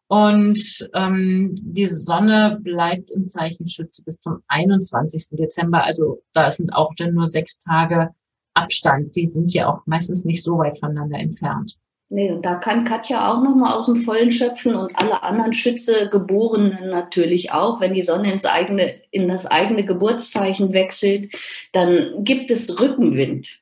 Und 0.07 0.89
ähm, 0.95 1.53
die 1.61 1.85
Sonne 1.85 2.59
bleibt 2.63 3.11
im 3.11 3.27
Zeichen 3.27 3.67
Schütze 3.67 4.03
bis 4.03 4.21
zum 4.21 4.41
21. 4.47 5.37
Dezember. 5.37 5.83
Also 5.83 6.23
da 6.33 6.49
sind 6.49 6.71
auch 6.73 6.93
dann 6.97 7.13
nur 7.13 7.27
sechs 7.27 7.59
Tage 7.59 8.09
Abstand. 8.55 9.15
Die 9.15 9.27
sind 9.27 9.53
ja 9.53 9.71
auch 9.71 9.81
meistens 9.85 10.25
nicht 10.25 10.43
so 10.43 10.57
weit 10.57 10.79
voneinander 10.79 11.19
entfernt. 11.19 11.77
Nee, 12.11 12.31
und 12.31 12.43
da 12.43 12.55
kann 12.55 12.85
Katja 12.85 13.31
auch 13.31 13.43
nochmal 13.43 13.73
aus 13.73 13.85
dem 13.85 14.01
Vollen 14.01 14.31
schöpfen 14.31 14.73
und 14.73 14.97
alle 14.97 15.21
anderen 15.21 15.53
Schütze-Geborenen 15.53 16.89
natürlich 16.89 17.51
auch. 17.51 17.79
Wenn 17.79 17.93
die 17.93 18.01
Sonne 18.01 18.33
ins 18.33 18.45
eigene, 18.45 18.95
in 19.11 19.27
das 19.27 19.45
eigene 19.45 19.85
Geburtszeichen 19.85 20.73
wechselt, 20.73 21.31
dann 21.71 22.23
gibt 22.23 22.49
es 22.49 22.81
Rückenwind. 22.81 23.59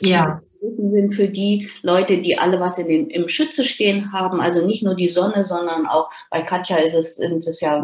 Ja. 0.00 0.40
Rückenwind 0.62 1.14
für 1.14 1.28
die 1.28 1.70
Leute, 1.82 2.18
die 2.18 2.38
alle 2.38 2.60
was 2.60 2.78
in 2.78 2.88
den, 2.88 3.10
im 3.10 3.28
Schütze 3.28 3.64
stehen 3.64 4.12
haben. 4.12 4.40
Also 4.40 4.66
nicht 4.66 4.82
nur 4.82 4.94
die 4.94 5.08
Sonne, 5.08 5.44
sondern 5.44 5.86
auch 5.86 6.10
bei 6.30 6.42
Katja 6.42 6.76
ist 6.76 6.94
es, 6.94 7.16
sind 7.16 7.46
es 7.46 7.60
ja 7.60 7.82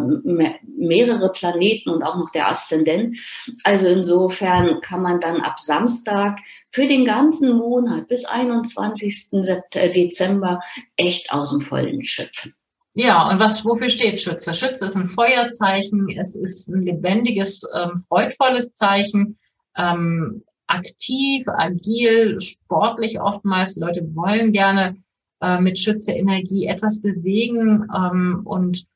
mehrere 0.76 1.32
Planeten 1.32 1.90
und 1.90 2.02
auch 2.02 2.16
noch 2.16 2.30
der 2.32 2.48
Aszendent. 2.48 3.16
Also 3.64 3.86
insofern 3.86 4.80
kann 4.82 5.02
man 5.02 5.20
dann 5.20 5.40
ab 5.40 5.58
Samstag 5.58 6.38
für 6.70 6.86
den 6.86 7.06
ganzen 7.06 7.56
Monat 7.56 8.08
bis 8.08 8.26
21. 8.26 9.28
Äh, 9.72 9.92
Dezember 9.92 10.60
echt 10.96 11.32
aus 11.32 11.50
dem 11.50 11.62
Vollen 11.62 12.02
schöpfen. 12.02 12.54
Ja, 12.98 13.28
und 13.30 13.38
was, 13.40 13.64
wofür 13.64 13.90
steht 13.90 14.20
Schütze? 14.20 14.54
Schütze 14.54 14.86
ist 14.86 14.96
ein 14.96 15.06
Feuerzeichen, 15.06 16.08
es 16.18 16.34
ist 16.34 16.68
ein 16.68 16.80
lebendiges, 16.80 17.62
ähm, 17.74 18.02
freudvolles 18.08 18.72
Zeichen, 18.72 19.38
ähm, 19.76 20.42
aktiv, 20.66 21.46
agil, 21.48 22.40
sportlich 22.40 23.20
oftmals. 23.20 23.74
Die 23.74 23.80
Leute 23.80 24.14
wollen 24.14 24.52
gerne 24.52 24.96
äh, 25.40 25.60
mit 25.60 25.78
Schütze 25.78 26.12
Energie 26.12 26.66
etwas 26.66 27.00
bewegen 27.00 27.86
ähm, 27.94 28.42
und 28.44 28.86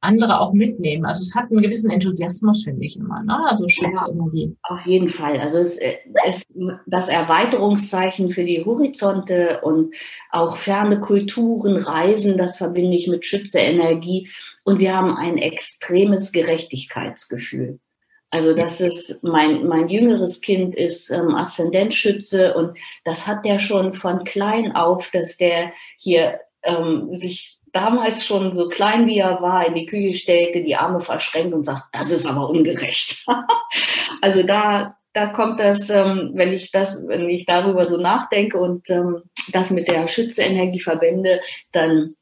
andere 0.00 0.40
auch 0.40 0.52
mitnehmen. 0.52 1.04
Also 1.04 1.22
es 1.22 1.34
hat 1.34 1.50
einen 1.50 1.62
gewissen 1.62 1.90
Enthusiasmus, 1.90 2.62
finde 2.64 2.84
ich 2.84 2.96
immer, 2.96 3.22
ne? 3.24 3.38
Also 3.48 3.66
Schutzenergie. 3.66 4.56
Ja, 4.68 4.76
auf 4.76 4.86
jeden 4.86 5.08
Fall. 5.08 5.38
Also 5.40 5.56
es 5.56 5.78
ist 5.78 6.46
das 6.86 7.08
Erweiterungszeichen 7.08 8.30
für 8.30 8.44
die 8.44 8.64
Horizonte 8.64 9.60
und 9.62 9.94
auch 10.30 10.56
ferne 10.56 11.00
Kulturen, 11.00 11.76
Reisen, 11.76 12.38
das 12.38 12.56
verbinde 12.56 12.96
ich 12.96 13.08
mit 13.08 13.26
Schütze-Energie. 13.26 14.30
Und 14.64 14.78
sie 14.78 14.92
haben 14.92 15.16
ein 15.16 15.38
extremes 15.38 16.32
Gerechtigkeitsgefühl. 16.32 17.80
Also 18.30 18.54
das 18.54 18.80
ist 18.80 19.22
mein, 19.22 19.66
mein 19.66 19.88
jüngeres 19.88 20.40
Kind 20.40 20.74
ist 20.74 21.10
ähm, 21.10 21.34
Aszendentschütze 21.34 22.54
und 22.54 22.76
das 23.04 23.26
hat 23.26 23.44
der 23.44 23.60
schon 23.60 23.92
von 23.92 24.24
klein 24.24 24.74
auf, 24.74 25.10
dass 25.10 25.36
der 25.36 25.72
hier 25.96 26.40
ähm, 26.64 27.08
sich 27.10 27.56
damals 27.72 28.24
schon 28.24 28.56
so 28.56 28.68
klein 28.68 29.06
wie 29.06 29.18
er 29.18 29.40
war 29.42 29.66
in 29.66 29.74
die 29.74 29.86
Küche 29.86 30.16
stellte, 30.16 30.62
die 30.62 30.76
Arme 30.76 31.00
verschränkt 31.00 31.54
und 31.54 31.64
sagt, 31.64 31.84
das 31.92 32.10
ist 32.10 32.26
aber 32.26 32.48
ungerecht. 32.48 33.24
also 34.22 34.42
da, 34.42 34.96
da 35.12 35.28
kommt 35.28 35.60
das, 35.60 35.88
ähm, 35.90 36.32
wenn 36.34 36.52
ich 36.52 36.72
das, 36.72 37.06
wenn 37.06 37.28
ich 37.28 37.46
darüber 37.46 37.84
so 37.84 37.96
nachdenke 37.96 38.58
und 38.58 38.88
ähm, 38.90 39.22
das 39.52 39.70
mit 39.70 39.88
der 39.88 40.08
Schütze-Energie 40.08 40.80
verbinde, 40.80 41.40
dann 41.72 42.16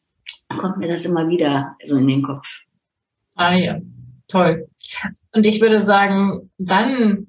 kommt 0.49 0.79
mir 0.79 0.89
das 0.89 1.05
immer 1.05 1.29
wieder 1.29 1.77
so 1.85 1.97
in 1.97 2.09
den 2.09 2.23
Kopf. 2.23 2.47
Ah 3.37 3.55
ja, 3.55 3.79
toll. 4.29 4.69
Und 5.35 5.45
ich 5.47 5.61
würde 5.61 5.85
sagen, 5.85 6.51
dann 6.59 7.27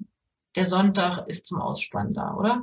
der 0.54 0.66
Sonntag 0.66 1.26
ist 1.28 1.46
zum 1.46 1.60
Ausspannen 1.60 2.14
da, 2.14 2.34
oder? 2.34 2.62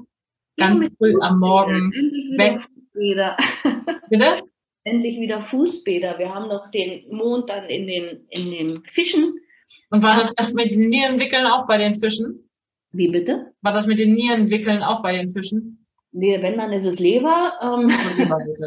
Ganz 0.58 0.82
ja, 0.82 0.90
früh 0.98 1.14
am 1.22 1.40
Morgen. 1.40 1.92
Weg. 1.92 2.62
Bitte? 4.10 4.44
endlich 4.84 5.20
wieder 5.20 5.42
Fußbäder. 5.42 6.20
Wir 6.20 6.34
haben 6.34 6.48
noch 6.48 6.70
den 6.72 7.10
Mond 7.16 7.50
dann 7.50 7.66
in 7.66 7.88
den, 7.88 8.28
in 8.30 8.52
den 8.52 8.84
Fischen. 8.86 9.40
Und 9.90 10.04
war 10.04 10.18
das 10.18 10.54
mit 10.54 10.72
den 10.72 10.90
Nierenwickeln 10.90 11.46
auch 11.46 11.68
bei 11.68 11.78
den 11.78 11.96
Fischen? 11.96 12.50
Wie 12.92 13.08
bitte? 13.08 13.54
War 13.62 13.74
das 13.74 13.88
mit 13.88 14.00
den 14.00 14.14
Nierenwickeln 14.14 14.84
auch 14.84 15.02
bei 15.02 15.14
den 15.14 15.30
Fischen? 15.30 15.83
Nee, 16.16 16.40
wenn, 16.44 16.58
dann 16.58 16.72
ist 16.72 16.86
es 16.86 17.00
Leber. 17.00 17.54
Ähm, 17.60 17.92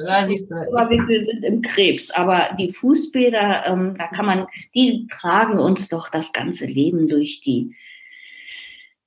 da 0.05 0.25
siehst 0.27 0.51
du. 0.51 0.57
Leberwickel 0.57 1.25
sind 1.25 1.45
im 1.45 1.63
Krebs. 1.63 2.11
Aber 2.11 2.49
die 2.59 2.73
Fußbäder, 2.73 3.67
ähm, 3.67 3.95
da 3.97 4.09
kann 4.09 4.27
man, 4.27 4.47
die 4.75 5.07
tragen 5.07 5.61
uns 5.61 5.89
doch 5.89 6.11
das 6.11 6.33
ganze 6.33 6.67
Leben 6.67 7.07
durch 7.07 7.41
die, 7.43 7.77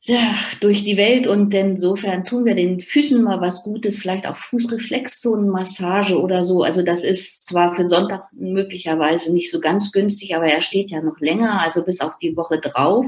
ja, 0.03 0.35
durch 0.61 0.85
die 0.85 0.95
Welt 0.95 1.27
und 1.27 1.53
insofern 1.53 2.23
tun 2.23 2.45
wir 2.45 2.55
den 2.55 2.79
Füßen 2.79 3.21
mal 3.21 3.41
was 3.41 3.63
Gutes, 3.63 3.99
vielleicht 3.99 4.25
auch 4.25 4.37
Fußreflexzonenmassage 4.37 6.17
oder 6.17 6.45
so. 6.45 6.63
Also 6.63 6.81
das 6.81 7.03
ist 7.03 7.45
zwar 7.45 7.75
für 7.75 7.87
Sonntag 7.87 8.23
möglicherweise 8.31 9.33
nicht 9.33 9.51
so 9.51 9.59
ganz 9.59 9.91
günstig, 9.91 10.33
aber 10.33 10.45
er 10.45 10.61
steht 10.61 10.91
ja 10.91 11.01
noch 11.01 11.19
länger, 11.19 11.61
also 11.61 11.83
bis 11.83 11.99
auf 11.99 12.17
die 12.19 12.37
Woche 12.37 12.59
drauf 12.59 13.05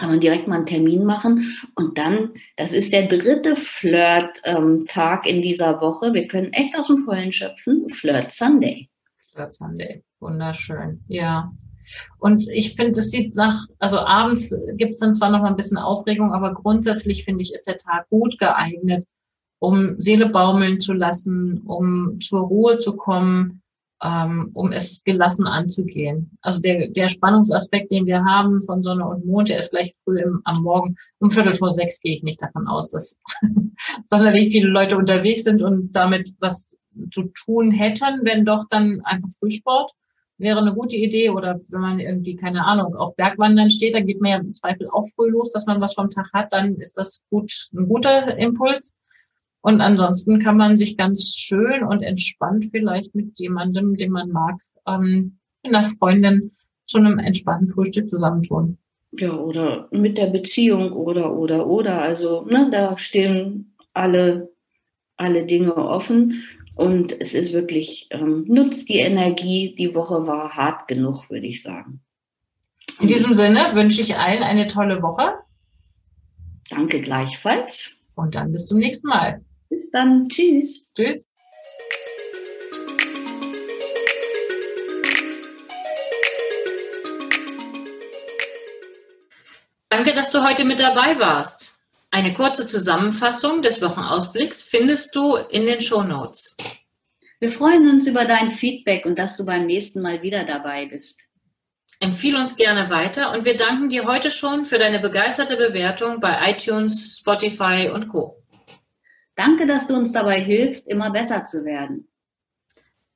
kann 0.00 0.08
man 0.08 0.20
direkt 0.20 0.48
mal 0.48 0.56
einen 0.56 0.66
Termin 0.66 1.04
machen 1.04 1.54
und 1.74 1.98
dann, 1.98 2.30
das 2.56 2.72
ist 2.72 2.94
der 2.94 3.06
dritte 3.06 3.54
Flirt-Tag 3.54 5.26
in 5.28 5.42
dieser 5.42 5.78
Woche. 5.82 6.14
Wir 6.14 6.26
können 6.26 6.54
echt 6.54 6.74
aus 6.78 6.86
dem 6.86 7.04
Vollen 7.04 7.32
schöpfen. 7.32 7.86
Flirt 7.90 8.32
Sunday. 8.32 8.88
Flirt 9.30 9.52
Sunday, 9.52 10.02
wunderschön. 10.18 11.04
Ja, 11.08 11.52
und 12.18 12.48
ich 12.48 12.76
finde, 12.76 12.98
es 13.00 13.10
sieht 13.10 13.34
nach, 13.34 13.66
also 13.78 13.98
abends 13.98 14.56
gibt 14.76 14.94
es 14.94 15.00
dann 15.00 15.12
zwar 15.12 15.30
noch 15.30 15.42
mal 15.42 15.48
ein 15.48 15.56
bisschen 15.56 15.76
Aufregung, 15.76 16.32
aber 16.32 16.54
grundsätzlich 16.54 17.24
finde 17.24 17.42
ich, 17.42 17.52
ist 17.52 17.66
der 17.66 17.76
Tag 17.76 18.08
gut 18.08 18.38
geeignet, 18.38 19.04
um 19.58 20.00
Seele 20.00 20.30
baumeln 20.30 20.80
zu 20.80 20.94
lassen, 20.94 21.60
um 21.66 22.18
zur 22.20 22.40
Ruhe 22.40 22.78
zu 22.78 22.96
kommen, 22.96 23.60
ähm, 24.02 24.50
um 24.54 24.72
es 24.72 25.02
gelassen 25.04 25.46
anzugehen. 25.46 26.38
Also 26.42 26.60
der, 26.60 26.88
der 26.88 27.08
Spannungsaspekt, 27.08 27.92
den 27.92 28.06
wir 28.06 28.24
haben 28.24 28.60
von 28.62 28.82
Sonne 28.82 29.06
und 29.06 29.26
Mond, 29.26 29.48
der 29.48 29.58
ist 29.58 29.70
gleich 29.70 29.94
früh 30.04 30.20
im, 30.20 30.40
am 30.44 30.62
Morgen. 30.62 30.96
Um 31.18 31.30
Viertel 31.30 31.54
vor 31.54 31.72
sechs 31.72 32.00
gehe 32.00 32.16
ich 32.16 32.22
nicht 32.22 32.40
davon 32.40 32.66
aus, 32.66 32.90
dass 32.90 33.20
sonderlich 34.06 34.52
viele 34.52 34.68
Leute 34.68 34.96
unterwegs 34.96 35.44
sind 35.44 35.62
und 35.62 35.92
damit 35.92 36.34
was 36.40 36.68
zu 37.12 37.24
tun 37.44 37.70
hätten, 37.70 38.20
wenn 38.24 38.44
doch 38.44 38.64
dann 38.68 39.00
einfach 39.04 39.28
Frühsport 39.38 39.92
wäre 40.40 40.58
eine 40.58 40.74
gute 40.74 40.96
Idee. 40.96 41.30
Oder 41.30 41.60
wenn 41.68 41.80
man 41.80 42.00
irgendwie, 42.00 42.34
keine 42.34 42.64
Ahnung, 42.64 42.96
auf 42.96 43.14
Bergwandern 43.14 43.70
steht, 43.70 43.94
dann 43.94 44.06
geht 44.06 44.20
man 44.20 44.30
ja 44.30 44.38
im 44.38 44.54
Zweifel 44.54 44.88
auch 44.90 45.04
früh 45.14 45.28
los, 45.28 45.52
dass 45.52 45.66
man 45.66 45.80
was 45.80 45.94
vom 45.94 46.10
Tag 46.10 46.32
hat, 46.32 46.52
dann 46.52 46.76
ist 46.76 46.96
das 46.98 47.22
gut, 47.30 47.52
ein 47.74 47.86
guter 47.86 48.36
Impuls. 48.36 48.96
Und 49.62 49.80
ansonsten 49.80 50.38
kann 50.40 50.56
man 50.56 50.78
sich 50.78 50.96
ganz 50.96 51.36
schön 51.36 51.84
und 51.84 52.02
entspannt 52.02 52.66
vielleicht 52.70 53.14
mit 53.14 53.38
jemandem, 53.38 53.94
den 53.94 54.10
man 54.10 54.30
mag, 54.30 54.60
ähm, 54.86 55.38
einer 55.62 55.84
Freundin 55.84 56.52
zu 56.86 56.98
einem 56.98 57.18
entspannten 57.18 57.68
Frühstück 57.68 58.08
zusammentun. 58.08 58.78
Ja, 59.12 59.32
oder 59.32 59.88
mit 59.90 60.18
der 60.18 60.28
Beziehung 60.28 60.92
oder, 60.92 61.36
oder, 61.36 61.66
oder. 61.66 62.00
Also, 62.00 62.44
ne, 62.44 62.68
da 62.70 62.96
stehen 62.96 63.74
alle, 63.92 64.50
alle 65.16 65.46
Dinge 65.46 65.76
offen. 65.76 66.44
Und 66.76 67.20
es 67.20 67.34
ist 67.34 67.52
wirklich, 67.52 68.08
ähm, 68.10 68.44
nutzt 68.46 68.88
die 68.88 68.98
Energie. 68.98 69.74
Die 69.76 69.94
Woche 69.94 70.26
war 70.26 70.56
hart 70.56 70.88
genug, 70.88 71.28
würde 71.28 71.46
ich 71.46 71.62
sagen. 71.62 72.00
In 73.00 73.08
diesem 73.08 73.34
Sinne 73.34 73.74
wünsche 73.74 74.00
ich 74.00 74.16
allen 74.16 74.42
eine 74.42 74.66
tolle 74.66 75.02
Woche. 75.02 75.34
Danke 76.70 77.00
gleichfalls. 77.00 78.00
Und 78.14 78.34
dann 78.34 78.52
bis 78.52 78.66
zum 78.66 78.78
nächsten 78.78 79.08
Mal. 79.08 79.44
Bis 79.70 79.90
dann. 79.90 80.28
Tschüss. 80.28 80.90
Tschüss. 80.96 81.26
Danke, 89.88 90.12
dass 90.12 90.30
du 90.30 90.44
heute 90.44 90.64
mit 90.64 90.80
dabei 90.80 91.18
warst. 91.18 91.78
Eine 92.10 92.32
kurze 92.32 92.66
Zusammenfassung 92.66 93.62
des 93.62 93.80
Wochenausblicks 93.80 94.64
findest 94.64 95.14
du 95.14 95.36
in 95.36 95.66
den 95.66 95.80
Show 95.80 96.02
Notes. 96.02 96.56
Wir 97.38 97.52
freuen 97.52 97.88
uns 97.88 98.06
über 98.06 98.24
dein 98.24 98.52
Feedback 98.52 99.06
und 99.06 99.18
dass 99.18 99.36
du 99.36 99.46
beim 99.46 99.66
nächsten 99.66 100.02
Mal 100.02 100.22
wieder 100.22 100.44
dabei 100.44 100.86
bist. 100.86 101.20
Empfiehl 102.00 102.34
uns 102.34 102.56
gerne 102.56 102.90
weiter 102.90 103.32
und 103.32 103.44
wir 103.44 103.56
danken 103.56 103.88
dir 103.88 104.04
heute 104.06 104.30
schon 104.30 104.64
für 104.64 104.78
deine 104.78 104.98
begeisterte 104.98 105.56
Bewertung 105.56 106.18
bei 106.18 106.50
iTunes, 106.50 107.18
Spotify 107.18 107.90
und 107.92 108.08
Co. 108.08 108.39
Danke, 109.40 109.64
dass 109.64 109.86
du 109.86 109.94
uns 109.94 110.12
dabei 110.12 110.38
hilfst, 110.38 110.86
immer 110.86 111.08
besser 111.08 111.46
zu 111.46 111.64
werden. 111.64 112.06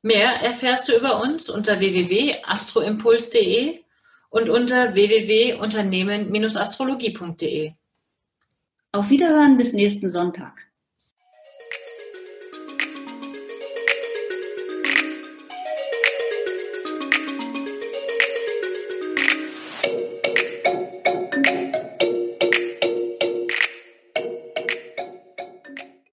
Mehr 0.01 0.41
erfährst 0.41 0.89
du 0.89 0.97
über 0.97 1.21
uns 1.21 1.51
unter 1.51 1.81
www.astroimpuls.de 1.81 3.81
und 4.31 4.49
unter 4.49 4.95
www.unternehmen-astrologie.de. 4.95 7.73
Auf 8.93 9.11
Wiederhören 9.11 9.59
bis 9.59 9.75
nächsten 9.75 10.11
Sonntag. 10.11 10.64